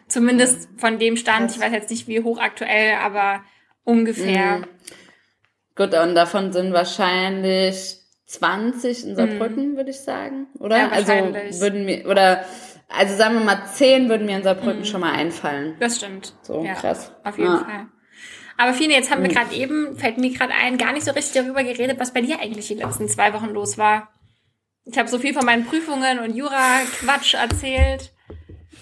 [0.08, 3.42] Zumindest von dem Stand, ich weiß jetzt nicht wie hoch aktuell, aber
[3.88, 4.58] ungefähr.
[4.58, 4.64] Mhm.
[5.74, 10.76] Gut, und davon sind wahrscheinlich 20 in Saarbrücken, würde ich sagen, oder?
[10.76, 10.82] Mhm.
[10.82, 11.12] Ja, also
[11.60, 12.44] würden mir oder
[12.88, 14.44] also sagen wir mal 10 würden mir in Mhm.
[14.44, 15.76] Saarbrücken schon mal einfallen.
[15.80, 16.34] Das stimmt.
[16.42, 17.12] So, krass.
[17.24, 17.56] Auf jeden Ja.
[17.58, 17.64] Mhm.
[17.64, 17.86] Fall.
[18.60, 21.40] Aber Fine, jetzt haben wir gerade eben, fällt mir gerade ein, gar nicht so richtig
[21.40, 24.08] darüber geredet, was bei dir eigentlich die letzten zwei Wochen los war.
[24.84, 28.10] Ich habe so viel von meinen Prüfungen und Jura-Quatsch erzählt.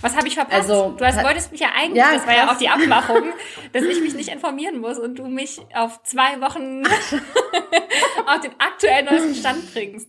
[0.03, 0.71] Was habe ich verpasst?
[0.71, 2.55] Also, du hast, wolltest mich ja eigentlich, Ja, das war ja krass.
[2.57, 3.33] auch die Abmachung,
[3.73, 6.83] dass ich mich nicht informieren muss und du mich auf zwei Wochen
[8.27, 10.09] auf den aktuell neuesten Stand bringst.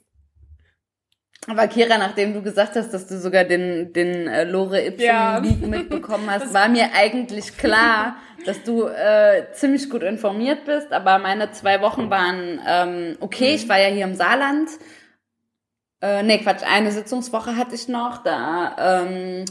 [1.50, 5.38] Aber Kira, nachdem du gesagt hast, dass du sogar den, den äh, Lore Ipsum Ja.
[5.38, 10.92] League mitbekommen hast, war mir eigentlich klar, dass du äh, ziemlich gut informiert bist.
[10.92, 13.56] Aber meine zwei Wochen waren ähm, okay.
[13.56, 14.70] Ich war ja hier im Saarland.
[16.02, 18.24] Äh, nee, Quatsch, eine Sitzungswoche hatte ich noch.
[18.24, 18.76] Da
[19.06, 19.46] ähm,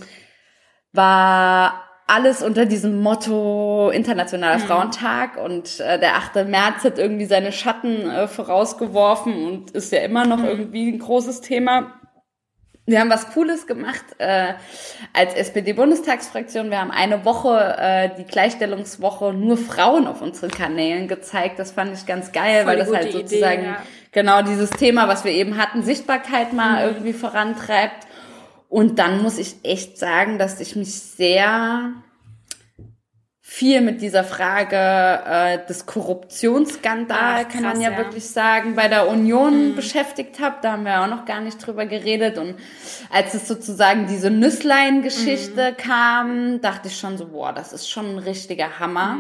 [0.97, 6.47] war alles unter diesem Motto Internationaler Frauentag und äh, der 8.
[6.47, 11.41] März hat irgendwie seine Schatten äh, vorausgeworfen und ist ja immer noch irgendwie ein großes
[11.41, 11.93] Thema.
[12.89, 14.55] Wir haben was Cooles gemacht äh,
[15.13, 16.71] als SPD-Bundestagsfraktion.
[16.71, 21.59] Wir haben eine Woche, äh, die Gleichstellungswoche, nur Frauen auf unseren Kanälen gezeigt.
[21.59, 23.77] Das fand ich ganz geil, Voll weil das halt gute Idee, sozusagen ja.
[24.13, 26.95] genau dieses Thema, was wir eben hatten, Sichtbarkeit mal Mhm.
[26.95, 28.06] irgendwie vorantreibt.
[28.69, 31.93] Und dann muss ich echt sagen, dass ich mich sehr
[33.49, 37.97] viel mit dieser Frage äh, des Korruptionsskandal, Ach, kann man ja, ja.
[37.97, 40.57] wirklich sagen, bei der Union beschäftigt habe.
[40.63, 42.39] Da haben wir auch noch gar nicht drüber geredet.
[42.39, 42.57] Und
[43.11, 48.19] als es sozusagen diese Nüsslein-Geschichte kam, dachte ich schon so, boah, das ist schon ein
[48.19, 49.19] richtiger Hammer.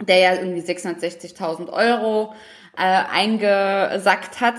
[0.00, 2.34] Der ja irgendwie 660.000 Euro
[2.78, 4.54] äh, eingesackt hat.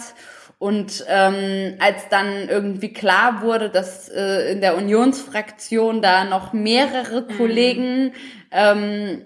[0.58, 7.28] Und ähm, als dann irgendwie klar wurde, dass äh, in der Unionsfraktion da noch mehrere
[7.28, 8.14] Kollegen
[8.52, 9.26] ähm,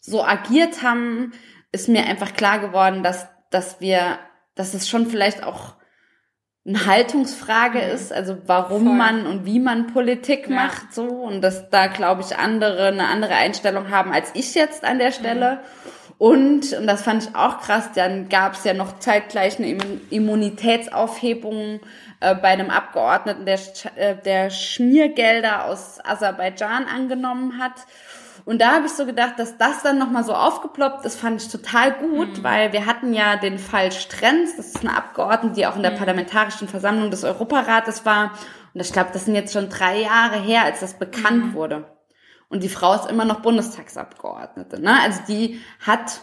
[0.00, 1.32] so agiert haben,
[1.72, 4.18] ist mir einfach klar geworden, dass, dass wir,
[4.54, 5.74] dass es schon vielleicht auch
[6.66, 8.94] eine Haltungsfrage ist, also warum Voll.
[8.94, 10.54] man und wie man Politik Ja.
[10.56, 14.84] macht so und dass da glaube ich andere eine andere Einstellung haben als ich jetzt
[14.84, 15.60] an der Stelle.
[16.18, 20.00] Und, und das fand ich auch krass, dann gab es ja noch zeitgleich eine Immun-
[20.08, 21.80] Immunitätsaufhebung
[22.20, 23.58] äh, bei einem Abgeordneten, der,
[23.96, 27.74] äh, der Schmiergelder aus Aserbaidschan angenommen hat.
[28.46, 31.48] Und da habe ich so gedacht, dass das dann nochmal so aufgeploppt ist, fand ich
[31.48, 35.76] total gut, weil wir hatten ja den Fall Strenz, das ist eine Abgeordnete, die auch
[35.76, 38.30] in der Parlamentarischen Versammlung des Europarates war.
[38.72, 41.84] Und ich glaube, das sind jetzt schon drei Jahre her, als das bekannt wurde.
[42.48, 44.80] Und die Frau ist immer noch Bundestagsabgeordnete.
[44.80, 45.00] Ne?
[45.02, 46.20] Also die hat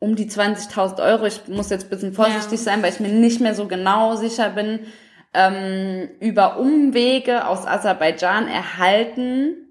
[0.00, 1.26] um die 20.000 Euro.
[1.26, 2.64] Ich muss jetzt ein bisschen vorsichtig Ja.
[2.64, 4.86] sein, weil ich mir nicht mehr so genau sicher bin,
[5.34, 9.67] ähm, über Umwege aus Aserbaidschan erhalten,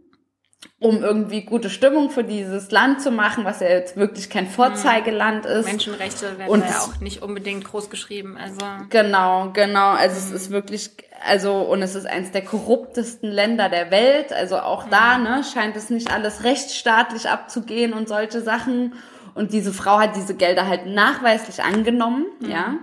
[0.79, 5.45] um irgendwie gute Stimmung für dieses Land zu machen, was ja jetzt wirklich kein Vorzeigeland
[5.45, 5.65] ist.
[5.65, 8.37] Menschenrechte werden Und ja auch nicht unbedingt groß geschrieben.
[8.37, 9.89] Also Genau, genau.
[9.89, 10.91] Also es ist wirklich,
[11.25, 14.33] also und es ist eins der korruptesten Länder der Welt.
[14.33, 18.93] Also auch da, ne, scheint es nicht alles rechtsstaatlich abzugehen und solche Sachen.
[19.33, 22.79] Und diese Frau hat diese Gelder halt nachweislich angenommen, ja.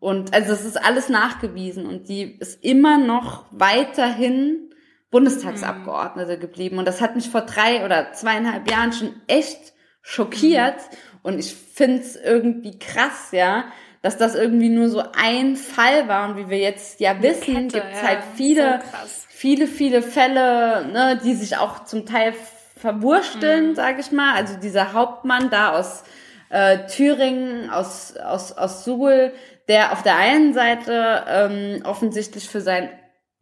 [0.00, 4.68] Und also es ist alles nachgewiesen und die ist immer noch weiterhin
[5.14, 6.78] Bundestagsabgeordnete geblieben.
[6.78, 10.74] Und das hat mich vor drei oder zweieinhalb Jahren schon echt schockiert.
[11.22, 13.64] Und ich find's irgendwie krass, ja,
[14.02, 16.28] dass das irgendwie nur so ein Fall war.
[16.28, 20.86] Und wie wir jetzt ja wissen, Kette, gibt's ja, halt viele, so viele, viele Fälle,
[20.92, 22.34] ne, die sich auch zum Teil
[22.76, 23.74] verwursteln, Mhm.
[23.76, 24.34] sag ich mal.
[24.34, 26.02] Also dieser Hauptmann da aus
[26.50, 29.32] äh, Thüringen, aus, aus, aus Suhl,
[29.68, 32.90] der auf der einen Seite ähm, offensichtlich für sein,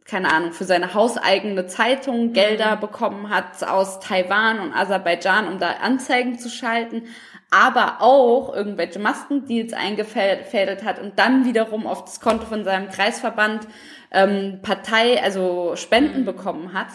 [0.05, 2.33] keine Ahnung, für seine hauseigene Zeitung Mhm.
[2.33, 7.03] Gelder bekommen hat aus Taiwan und Aserbaidschan, um da Anzeigen zu schalten,
[7.51, 13.67] aber auch irgendwelche Maskendeals eingefädelt hat und dann wiederum auf das Konto von seinem Kreisverband
[14.11, 16.87] ähm, Partei, also Spenden bekommen hat.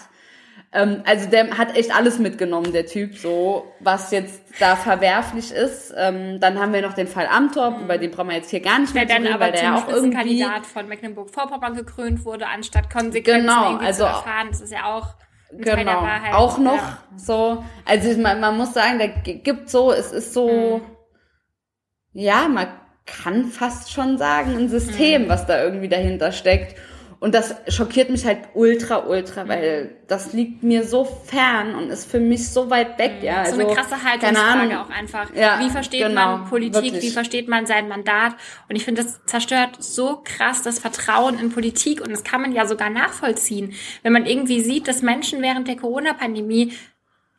[0.71, 5.95] Ähm, also der hat echt alles mitgenommen, der Typ, so was jetzt da verwerflich ist.
[5.97, 7.85] Ähm, dann haben wir noch den Fall Amtorp, mhm.
[7.85, 10.17] über den brauchen wir jetzt hier gar nicht mehr reden, weil der ja auch irgendwie
[10.17, 14.49] Kandidat von Mecklenburg-Vorpommern gekrönt wurde, anstatt Konsequenzen genau, also, zu erfahren.
[14.51, 15.15] Das ist ja auch
[15.53, 16.99] genau, auch noch ja.
[17.17, 17.65] so.
[17.87, 22.21] Also man, man muss sagen, der gibt so, es ist so, mhm.
[22.21, 22.69] ja, man
[23.07, 25.29] kann fast schon sagen, ein System, mhm.
[25.31, 26.77] was da irgendwie dahinter steckt.
[27.21, 29.49] Und das schockiert mich halt ultra, ultra, mhm.
[29.49, 33.25] weil das liegt mir so fern und ist für mich so weit weg, mhm.
[33.25, 33.37] ja.
[33.39, 35.35] Also, so eine also, krasse Haltungsfrage auch einfach.
[35.35, 37.03] Ja, wie versteht genau, man Politik, wirklich.
[37.03, 38.35] wie versteht man sein Mandat?
[38.69, 42.53] Und ich finde, das zerstört so krass das Vertrauen in Politik und das kann man
[42.53, 43.75] ja sogar nachvollziehen.
[44.03, 46.73] Wenn man irgendwie sieht, dass Menschen während der Corona-Pandemie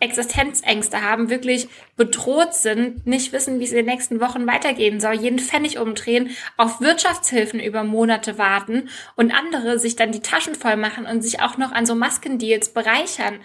[0.02, 5.14] Existenzängste haben, wirklich bedroht sind, nicht wissen, wie es in den nächsten Wochen weitergehen soll,
[5.14, 10.78] jeden Pfennig umdrehen, auf Wirtschaftshilfen über Monate warten und andere sich dann die Taschen voll
[10.78, 13.39] machen und sich auch noch an so Maskendeals bereichern.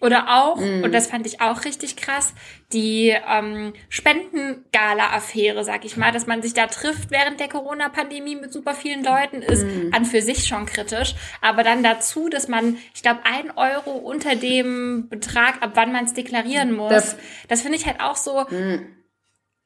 [0.00, 0.84] Oder auch, mm.
[0.84, 2.34] und das fand ich auch richtig krass,
[2.72, 8.52] die ähm, Spendengala-Affäre, sag ich mal, dass man sich da trifft während der Corona-Pandemie mit
[8.52, 9.92] super vielen Leuten, ist mm.
[9.92, 11.14] an für sich schon kritisch.
[11.40, 16.04] Aber dann dazu, dass man, ich glaube, ein Euro unter dem Betrag, ab wann man
[16.04, 17.16] es deklarieren muss, das,
[17.48, 18.86] das finde ich halt auch so, mm.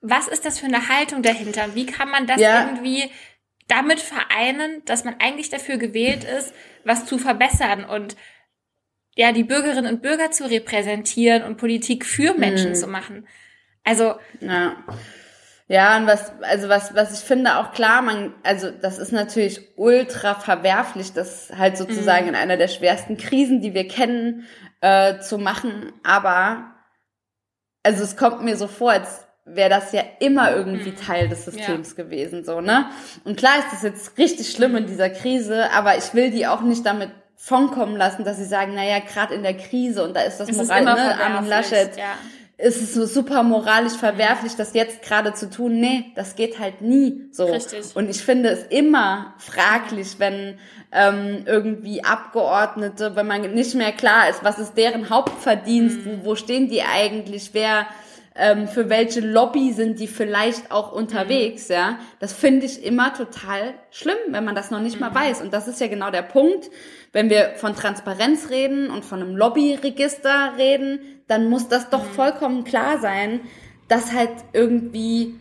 [0.01, 1.75] was ist das für eine Haltung dahinter?
[1.75, 2.67] Wie kann man das ja.
[2.67, 3.11] irgendwie
[3.69, 6.53] damit vereinen, dass man eigentlich dafür gewählt ist,
[6.85, 8.17] was zu verbessern und
[9.15, 12.75] ja, die Bürgerinnen und Bürger zu repräsentieren und Politik für Menschen mhm.
[12.75, 13.27] zu machen.
[13.85, 14.15] Also.
[14.41, 14.77] Ja.
[15.69, 19.79] Ja, und was, also was, was ich finde auch klar, man, also das ist natürlich
[19.79, 22.31] ultra verwerflich, das halt sozusagen mhm.
[22.31, 24.47] in einer der schwersten Krisen, die wir kennen,
[24.83, 25.93] äh, zu machen.
[26.03, 26.75] Aber
[27.83, 30.97] also es kommt mir so vor, als wäre das ja immer irgendwie mhm.
[30.97, 32.05] Teil des Systems ja.
[32.05, 32.91] gewesen, so, ne?
[33.25, 36.61] Und klar ist das jetzt richtig schlimm in dieser Krise, aber ich will die auch
[36.61, 37.11] nicht damit
[37.45, 40.49] von kommen lassen, dass sie sagen, naja, gerade in der Krise und da ist das
[40.49, 42.15] es Moral, ist ne, Armin Laschet, ja.
[42.57, 45.81] ist es so super moralisch verwerflich, das jetzt gerade zu tun.
[45.81, 47.47] Nee, das geht halt nie so.
[47.47, 47.97] Richtig.
[47.97, 50.57] Und ich finde es immer fraglich, wenn
[50.93, 56.21] ähm, irgendwie Abgeordnete, wenn man nicht mehr klar ist, was ist deren Hauptverdienst, mhm.
[56.23, 57.87] wo, wo stehen die eigentlich, wer
[58.35, 61.75] ähm, für welche Lobby sind die vielleicht auch unterwegs, mhm.
[61.75, 61.99] ja.
[62.19, 65.01] Das finde ich immer total schlimm, wenn man das noch nicht mhm.
[65.01, 65.43] mal weiß.
[65.43, 66.71] Und das ist ja genau der Punkt.
[67.13, 72.15] Wenn wir von Transparenz reden und von einem Lobbyregister reden, dann muss das doch mhm.
[72.15, 73.41] vollkommen klar sein,
[73.89, 75.35] dass halt irgendwie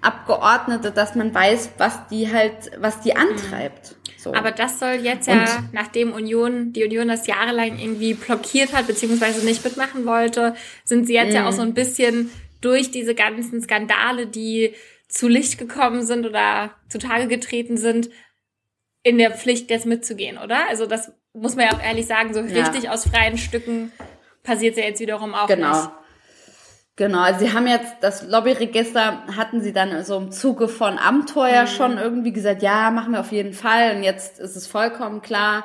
[0.00, 3.96] Abgeordnete, dass man weiß, was die halt, was die antreibt.
[4.18, 4.34] So.
[4.34, 8.88] Aber das soll jetzt ja, und, nachdem Union, die Union das jahrelang irgendwie blockiert hat,
[8.88, 13.62] beziehungsweise nicht mitmachen wollte, sind sie jetzt ja auch so ein bisschen durch diese ganzen
[13.62, 14.74] Skandale, die
[15.06, 18.10] zu Licht gekommen sind oder zutage getreten sind,
[19.04, 20.68] in der Pflicht, jetzt mitzugehen, oder?
[20.68, 22.92] Also das muss man ja auch ehrlich sagen, so richtig ja.
[22.92, 23.92] aus freien Stücken
[24.42, 25.70] passiert ja jetzt wiederum auch genau.
[25.70, 25.84] nicht.
[25.84, 25.98] Genau,
[27.00, 31.66] also sie haben jetzt das Lobbyregister, hatten sie dann so im Zuge von Amtor mhm.
[31.66, 33.96] schon irgendwie gesagt, ja, machen wir auf jeden Fall.
[33.96, 35.64] Und jetzt ist es vollkommen klar,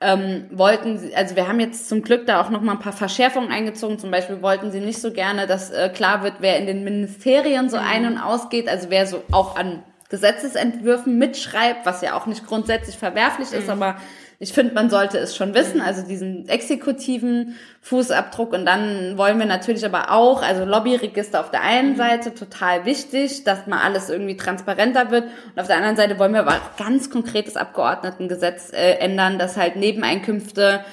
[0.00, 2.92] ähm, wollten sie, also wir haben jetzt zum Glück da auch noch mal ein paar
[2.92, 3.98] Verschärfungen eingezogen.
[3.98, 7.70] Zum Beispiel wollten sie nicht so gerne, dass äh, klar wird, wer in den Ministerien
[7.70, 7.84] so mhm.
[7.84, 12.96] ein- und ausgeht, also wer so auch an Gesetzesentwürfen mitschreibt, was ja auch nicht grundsätzlich
[12.98, 13.58] verwerflich mhm.
[13.58, 13.96] ist, aber
[14.38, 18.52] ich finde, man sollte es schon wissen, also diesen exekutiven Fußabdruck.
[18.52, 21.96] Und dann wollen wir natürlich aber auch, also Lobbyregister auf der einen mhm.
[21.96, 25.24] Seite total wichtig, dass mal alles irgendwie transparenter wird.
[25.24, 29.56] Und auf der anderen Seite wollen wir aber auch ganz konkretes Abgeordnetengesetz äh, ändern, dass
[29.56, 30.84] halt Nebeneinkünfte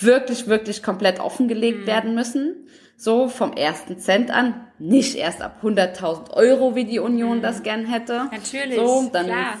[0.00, 1.86] wirklich, wirklich komplett offengelegt mhm.
[1.86, 2.66] werden müssen.
[2.96, 7.42] So vom ersten Cent an, nicht erst ab 100.000 Euro, wie die Union mhm.
[7.42, 8.26] das gern hätte.
[8.32, 9.54] Natürlich, so, dann klar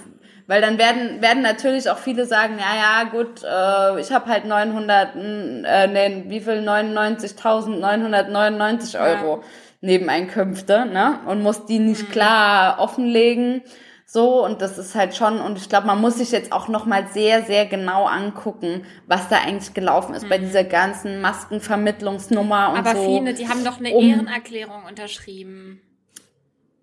[0.50, 4.46] weil dann werden, werden natürlich auch viele sagen, ja, ja, gut, äh, ich habe halt
[4.46, 6.68] 900, äh, nee, wie viel?
[6.68, 9.42] 99.999 Euro ja.
[9.80, 11.20] Nebeneinkünfte, ne?
[11.26, 12.10] Und muss die nicht mhm.
[12.10, 13.62] klar offenlegen.
[14.04, 17.06] So, und das ist halt schon, und ich glaube, man muss sich jetzt auch nochmal
[17.12, 20.30] sehr, sehr genau angucken, was da eigentlich gelaufen ist mhm.
[20.30, 23.04] bei dieser ganzen Maskenvermittlungsnummer und Aber so.
[23.04, 25.80] Aber viele, die haben doch eine um, Ehrenerklärung unterschrieben.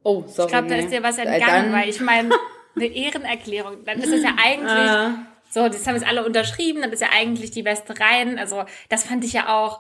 [0.04, 0.48] Oh, sorry.
[0.48, 2.30] Ich glaube, da ist dir was entgangen, weil ich meine,
[2.78, 3.84] eine Ehrenerklärung.
[3.86, 5.16] Dann ist es ja eigentlich, ah.
[5.50, 8.40] so, das haben jetzt alle unterschrieben, dann ist ja eigentlich die Weste rein.
[8.40, 9.80] Also, das fand ich ja auch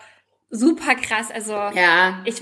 [0.49, 1.31] super krass.
[1.31, 2.21] Also, ja.
[2.25, 2.41] ich.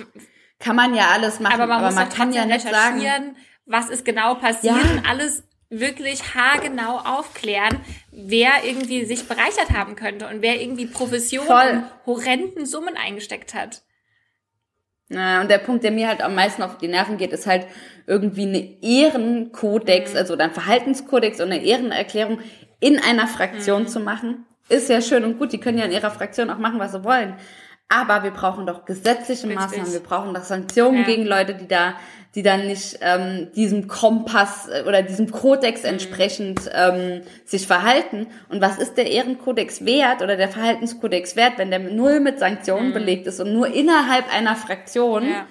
[0.57, 3.35] Kann man ja alles machen, aber man, aber muss man kann ja nicht sagen,
[3.65, 4.91] was ist genau passiert ja.
[4.91, 7.79] und alles wirklich haargenau aufklären,
[8.11, 13.81] wer irgendwie sich bereichert haben könnte und wer irgendwie Professionen horrenden Summen eingesteckt hat.
[15.09, 17.67] Ja, und der Punkt, der mir halt am meisten auf die Nerven geht, ist halt
[18.07, 20.17] irgendwie eine Ehrenkodex, mhm.
[20.17, 22.39] also ein Verhaltenskodex und eine Ehrenerklärung
[22.79, 23.87] in einer Fraktion mhm.
[23.87, 24.45] zu machen.
[24.69, 27.03] Ist ja schön und gut, die können ja in ihrer Fraktion auch machen, was sie
[27.03, 27.35] wollen.
[27.87, 29.55] Aber wir brauchen doch gesetzliche Richtig.
[29.55, 31.03] Maßnahmen, wir brauchen doch Sanktionen ja.
[31.03, 31.93] gegen Leute, die da,
[32.33, 35.89] die dann nicht ähm, diesem Kompass äh, oder diesem Kodex mhm.
[35.89, 38.25] entsprechend ähm, sich verhalten.
[38.49, 42.89] Und was ist der Ehrenkodex wert oder der Verhaltenskodex wert, wenn der null mit Sanktionen
[42.89, 42.93] mhm.
[42.93, 45.45] belegt ist und nur innerhalb einer Fraktion ja.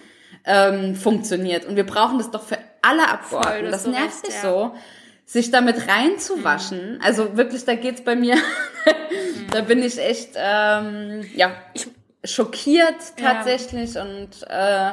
[0.44, 1.64] Ähm, funktioniert?
[1.64, 3.62] Und wir brauchen das doch für alle Abgeordneten.
[3.62, 4.42] Voll, das, das nervt sich ja.
[4.42, 4.72] so
[5.26, 6.94] sich damit reinzuwaschen.
[6.94, 7.00] Mhm.
[7.02, 8.36] Also wirklich, da geht's bei mir.
[8.36, 9.50] mhm.
[9.50, 11.52] da bin ich echt, ähm, ja.
[12.26, 14.02] Schockiert tatsächlich ja.
[14.02, 14.92] und äh,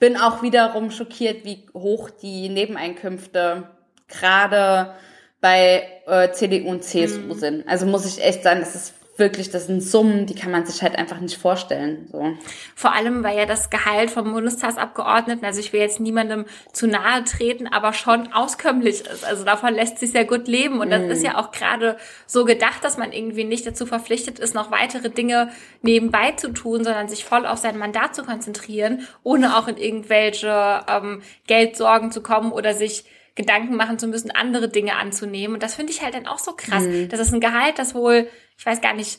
[0.00, 3.68] bin auch wiederum schockiert, wie hoch die Nebeneinkünfte
[4.08, 4.94] gerade
[5.40, 7.34] bei äh, CDU und CSU mhm.
[7.34, 7.68] sind.
[7.68, 10.82] Also muss ich echt sagen, das ist wirklich, das sind Summen, die kann man sich
[10.82, 12.08] halt einfach nicht vorstellen.
[12.10, 12.34] So.
[12.74, 17.22] Vor allem, weil ja das Gehalt vom Bundestagsabgeordneten, also ich will jetzt niemandem zu nahe
[17.24, 19.24] treten, aber schon auskömmlich ist.
[19.24, 20.80] Also davon lässt sich sehr gut leben.
[20.80, 21.10] Und das mm.
[21.10, 25.10] ist ja auch gerade so gedacht, dass man irgendwie nicht dazu verpflichtet ist, noch weitere
[25.10, 25.50] Dinge
[25.82, 30.84] nebenbei zu tun, sondern sich voll auf sein Mandat zu konzentrieren, ohne auch in irgendwelche
[30.88, 33.04] ähm, Geldsorgen zu kommen oder sich
[33.34, 35.54] Gedanken machen zu müssen, andere Dinge anzunehmen.
[35.54, 36.84] Und das finde ich halt dann auch so krass.
[36.84, 37.08] Mhm.
[37.08, 38.28] Das ist ein Gehalt, das wohl
[38.62, 39.18] ich weiß gar nicht,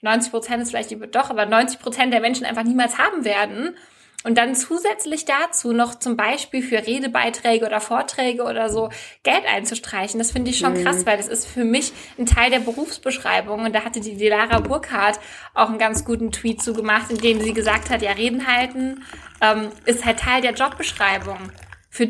[0.00, 3.76] 90 Prozent ist vielleicht doch, aber 90 Prozent der Menschen einfach niemals haben werden.
[4.22, 8.88] Und dann zusätzlich dazu noch zum Beispiel für Redebeiträge oder Vorträge oder so
[9.22, 10.82] Geld einzustreichen, das finde ich schon mhm.
[10.82, 13.64] krass, weil das ist für mich ein Teil der Berufsbeschreibung.
[13.66, 15.20] Und da hatte die Lara Burkhardt
[15.52, 19.04] auch einen ganz guten Tweet zugemacht, in dem sie gesagt hat, ja, Reden halten
[19.42, 21.52] ähm, ist halt Teil der Jobbeschreibung,
[21.90, 22.06] für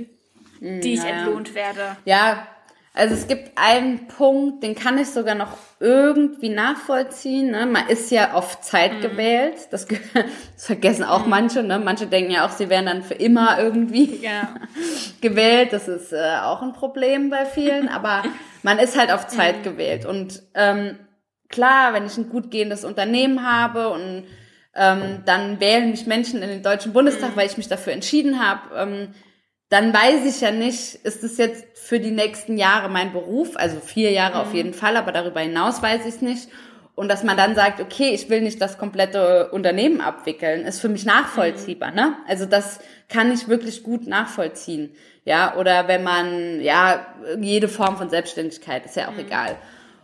[0.60, 1.08] die ich ja.
[1.08, 1.96] entlohnt werde.
[2.04, 2.46] Ja,
[2.96, 7.50] also es gibt einen Punkt, den kann ich sogar noch irgendwie nachvollziehen.
[7.50, 7.66] Ne?
[7.66, 9.00] Man ist ja auf Zeit mhm.
[9.00, 9.54] gewählt.
[9.72, 9.86] Das,
[10.56, 11.30] das, vergessen auch mhm.
[11.30, 11.62] manche.
[11.64, 11.80] Ne?
[11.80, 14.54] Manche denken ja auch, sie werden dann für immer irgendwie ja.
[15.20, 15.72] gewählt.
[15.72, 17.88] Das ist äh, auch ein Problem bei vielen.
[17.88, 18.22] Aber
[18.62, 19.62] man ist halt auf Zeit mhm.
[19.64, 20.06] gewählt.
[20.06, 20.96] Und ähm,
[21.48, 24.22] klar, wenn ich ein gut gehendes Unternehmen habe und
[24.76, 27.36] ähm, dann wählen mich Menschen in den Deutschen Bundestag, mhm.
[27.36, 28.60] weil ich mich dafür entschieden habe.
[28.76, 29.08] Ähm,
[29.74, 33.80] dann weiß ich ja nicht, ist es jetzt für die nächsten Jahre mein Beruf, also
[33.80, 34.40] vier Jahre mhm.
[34.40, 36.48] auf jeden Fall, aber darüber hinaus weiß ich es nicht.
[36.94, 40.88] Und dass man dann sagt, okay, ich will nicht das komplette Unternehmen abwickeln, ist für
[40.88, 41.96] mich nachvollziehbar, mhm.
[41.96, 42.16] ne?
[42.28, 44.94] Also das kann ich wirklich gut nachvollziehen.
[45.24, 47.04] Ja, oder wenn man, ja,
[47.40, 49.26] jede Form von Selbstständigkeit, ist ja auch mhm.
[49.26, 49.56] egal.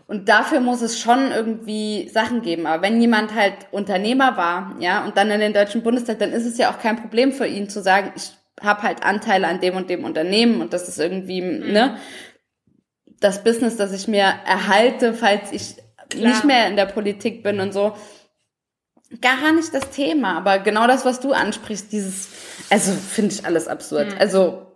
[0.09, 2.67] Und dafür muss es schon irgendwie Sachen geben.
[2.67, 6.45] Aber wenn jemand halt Unternehmer war, ja, und dann in den Deutschen Bundestag, dann ist
[6.45, 9.77] es ja auch kein Problem für ihn zu sagen, ich habe halt Anteile an dem
[9.77, 11.73] und dem Unternehmen und das ist irgendwie, mhm.
[11.73, 11.97] ne,
[13.21, 15.77] das Business, das ich mir erhalte, falls ich
[16.09, 16.29] Klar.
[16.29, 17.95] nicht mehr in der Politik bin und so.
[19.21, 22.29] Gar nicht das Thema, aber genau das, was du ansprichst, dieses,
[22.71, 24.13] also finde ich alles absurd.
[24.13, 24.19] Mhm.
[24.19, 24.67] Also,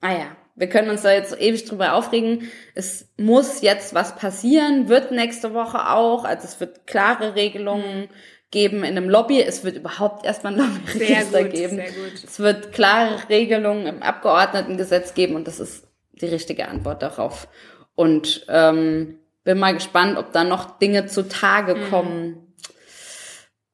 [0.00, 2.48] naja, ah wir können uns da jetzt ewig drüber aufregen.
[2.76, 8.08] Es muss jetzt was passieren, wird nächste Woche auch, also es wird klare Regelungen mhm
[8.54, 9.42] geben in einem Lobby.
[9.42, 11.82] Es wird überhaupt erstmal ein Lobbyregister gut, geben.
[12.24, 17.48] Es wird klare Regelungen im Abgeordnetengesetz geben und das ist die richtige Antwort darauf.
[17.96, 21.90] Und ähm, bin mal gespannt, ob da noch Dinge zutage mhm.
[21.90, 22.54] kommen,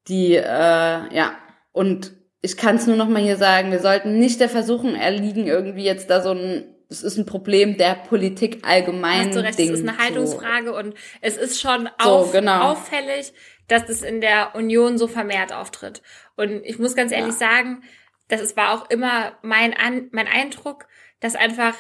[0.09, 1.33] die äh, ja
[1.73, 2.13] und
[2.43, 5.85] ich kann es nur noch mal hier sagen, wir sollten nicht der Versuchung erliegen, irgendwie
[5.85, 9.29] jetzt da so ein es ist ein Problem der Politik allgemein.
[9.29, 10.77] Hast du recht, Ding, es ist eine Haltungsfrage so.
[10.77, 12.73] und es ist schon auf, so, genau.
[12.73, 13.33] auffällig,
[13.71, 16.03] dass es in der Union so vermehrt auftritt.
[16.37, 17.49] Und ich muss ganz ehrlich ja.
[17.49, 17.83] sagen,
[18.29, 20.87] das war auch immer mein, An mein Eindruck,
[21.21, 21.75] dass einfach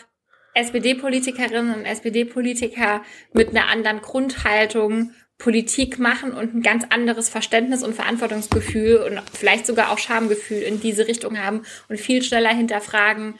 [0.55, 7.95] SPD-Politikerinnen und SPD-Politiker mit einer anderen Grundhaltung Politik machen und ein ganz anderes Verständnis und
[7.95, 13.35] Verantwortungsgefühl und vielleicht sogar auch Schamgefühl in diese Richtung haben und viel schneller hinterfragen,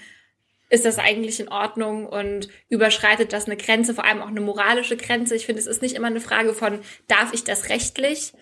[0.71, 4.97] ist das eigentlich in Ordnung und überschreitet das eine Grenze, vor allem auch eine moralische
[4.97, 5.35] Grenze.
[5.35, 8.33] Ich finde, es ist nicht immer eine Frage von, darf ich das rechtlich,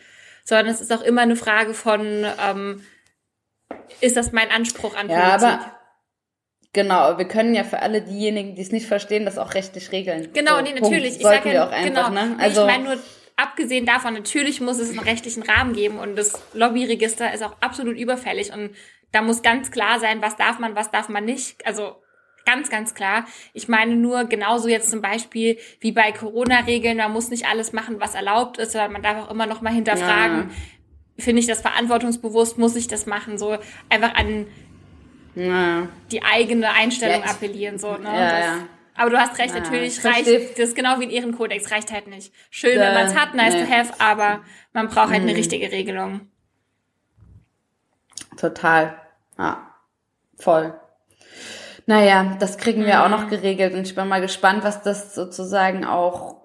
[0.44, 2.84] sondern es ist auch immer eine Frage von, ähm,
[4.00, 5.48] ist das mein Anspruch an ja, Politik?
[5.48, 5.78] Aber
[6.74, 10.28] Genau, wir können ja für alle diejenigen, die es nicht verstehen, das auch rechtlich regeln.
[10.34, 11.16] Genau, so, nee, natürlich.
[11.16, 12.10] Ich sage ja, auch einfach, genau.
[12.10, 12.36] Ne?
[12.38, 12.98] Also, ich meine nur,
[13.36, 17.96] abgesehen davon, natürlich muss es einen rechtlichen Rahmen geben und das Lobbyregister ist auch absolut
[17.96, 18.76] überfällig und
[19.12, 21.66] da muss ganz klar sein, was darf man, was darf man nicht.
[21.66, 21.96] Also
[22.44, 23.26] Ganz, ganz klar.
[23.52, 28.00] Ich meine nur genauso jetzt zum Beispiel wie bei Corona-Regeln, man muss nicht alles machen,
[28.00, 31.22] was erlaubt ist, sondern man darf auch immer noch mal hinterfragen, ja.
[31.22, 33.58] finde ich das verantwortungsbewusst, muss ich das machen, so
[33.90, 34.46] einfach an
[35.34, 35.88] ja.
[36.10, 38.08] die eigene Einstellung ja, appellieren, so, ne?
[38.08, 38.58] Ja, ja.
[38.94, 42.32] Aber du hast recht, natürlich reicht, das ist genau wie ein Ehrenkodex, reicht halt nicht.
[42.50, 43.64] Schön, wenn man es hat, nice nee.
[43.64, 44.40] to have, aber
[44.72, 45.28] man braucht halt mhm.
[45.28, 46.22] eine richtige Regelung.
[48.36, 49.00] Total.
[49.38, 49.74] Ja.
[50.36, 50.74] Voll.
[51.88, 53.30] Naja, das kriegen wir auch noch mhm.
[53.30, 56.36] geregelt und ich bin mal gespannt, was das sozusagen auch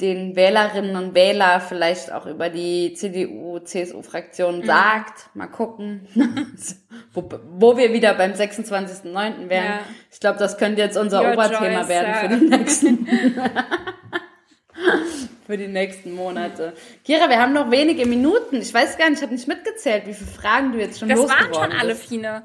[0.00, 4.64] den Wählerinnen und Wähler vielleicht auch über die CDU, CSU-Fraktion mhm.
[4.64, 5.34] sagt.
[5.34, 6.06] Mal gucken,
[7.12, 7.28] wo,
[7.58, 9.48] wo, wir wieder beim 26.09.
[9.48, 9.64] wären.
[9.64, 9.80] Ja.
[10.12, 13.08] Ich glaube, das könnte jetzt unser Your Oberthema choice, werden für die nächsten.
[15.48, 16.74] für die nächsten Monate.
[17.04, 18.62] Kira, wir haben noch wenige Minuten.
[18.62, 21.18] Ich weiß gar nicht, ich habe nicht mitgezählt, wie viele Fragen du jetzt schon das
[21.18, 22.42] losgeworden Das waren schon alle, Fine.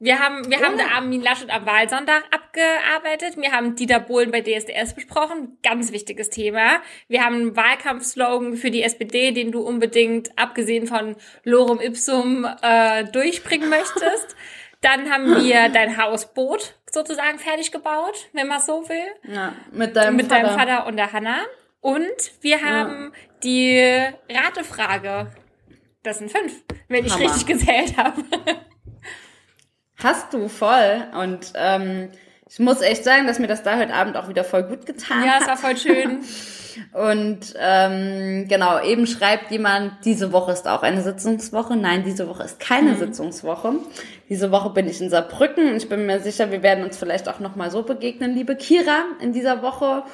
[0.00, 0.62] Wir haben, wir oh.
[0.62, 3.36] haben Armin Laschet am Wahlsonntag abgearbeitet.
[3.36, 5.58] Wir haben Dieter Bohlen bei DSDS besprochen.
[5.64, 6.80] Ganz wichtiges Thema.
[7.08, 13.04] Wir haben einen Wahlkampfslogan für die SPD, den du unbedingt, abgesehen von Lorem Ipsum, äh,
[13.04, 14.36] durchbringen möchtest.
[14.82, 19.34] Dann haben wir dein Hausboot sozusagen fertig gebaut, wenn man so will.
[19.34, 20.42] Ja, mit deinem mit Vater.
[20.42, 21.40] deinem Vater und der Hanna.
[21.80, 22.06] Und
[22.40, 23.20] wir haben ja.
[23.42, 25.32] die Ratefrage.
[26.04, 27.24] Das sind fünf, wenn ich Hammer.
[27.24, 28.22] richtig gezählt habe.
[30.02, 31.04] Hast du voll.
[31.20, 32.08] Und ähm,
[32.48, 35.24] ich muss echt sagen, dass mir das da heute Abend auch wieder voll gut getan
[35.24, 35.40] ja, hat.
[35.40, 36.20] Ja, es war voll schön.
[36.92, 41.76] Und ähm, genau, eben schreibt jemand, diese Woche ist auch eine Sitzungswoche.
[41.76, 42.98] Nein, diese Woche ist keine mhm.
[42.98, 43.72] Sitzungswoche.
[44.28, 47.28] Diese Woche bin ich in Saarbrücken und ich bin mir sicher, wir werden uns vielleicht
[47.28, 50.04] auch nochmal so begegnen, liebe Kira, in dieser Woche.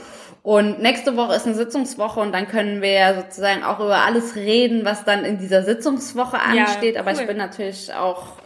[0.43, 4.37] Und nächste Woche ist eine Sitzungswoche und dann können wir ja sozusagen auch über alles
[4.37, 6.95] reden, was dann in dieser Sitzungswoche ansteht.
[6.95, 7.09] Ja, cool.
[7.09, 8.39] Aber ich bin natürlich auch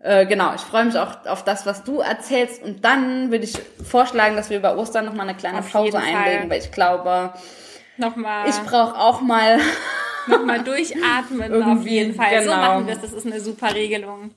[0.00, 2.62] äh, genau, ich freue mich auch auf das, was du erzählst.
[2.62, 6.50] Und dann würde ich vorschlagen, dass wir über Ostern nochmal eine kleine auf Pause einlegen,
[6.50, 7.32] weil ich glaube,
[7.96, 8.48] nochmal.
[8.48, 9.58] ich brauche auch mal.
[10.28, 12.40] nochmal durchatmen, auf jeden Fall.
[12.40, 12.52] Genau.
[12.52, 13.00] So machen wir es.
[13.00, 14.32] Das ist eine super Regelung.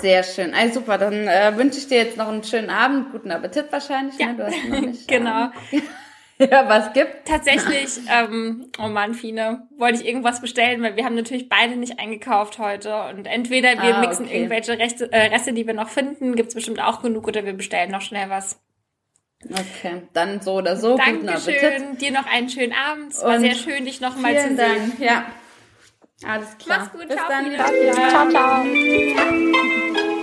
[0.00, 0.52] Sehr schön.
[0.52, 4.18] Also super, dann äh, wünsche ich dir jetzt noch einen schönen Abend, guten Appetit wahrscheinlich.
[4.18, 4.28] Ja.
[4.28, 4.34] Ne?
[4.36, 5.48] Du hast noch nicht, genau.
[6.50, 7.26] ja, was gibt?
[7.26, 11.98] Tatsächlich, ähm, oh Mann, Fine, wollte ich irgendwas bestellen, weil wir haben natürlich beide nicht
[11.98, 12.94] eingekauft heute.
[13.08, 14.36] Und entweder wir ah, mixen okay.
[14.36, 17.90] irgendwelche Reste, äh, Reste, die wir noch finden, gibt's bestimmt auch genug, oder wir bestellen
[17.90, 18.60] noch schnell was.
[19.50, 20.96] Okay, dann so oder so.
[20.96, 23.12] Dankeschön, dir noch einen schönen Abend.
[23.12, 24.56] Es war sehr schön, dich noch mal zu sehen.
[24.56, 24.98] Dank.
[24.98, 25.26] Ja,
[26.26, 26.78] alles klar.
[26.80, 27.28] Mach's gut, Bis ciao.
[27.28, 27.54] dann.
[27.92, 28.64] Ciao, ciao.
[29.94, 30.15] ciao.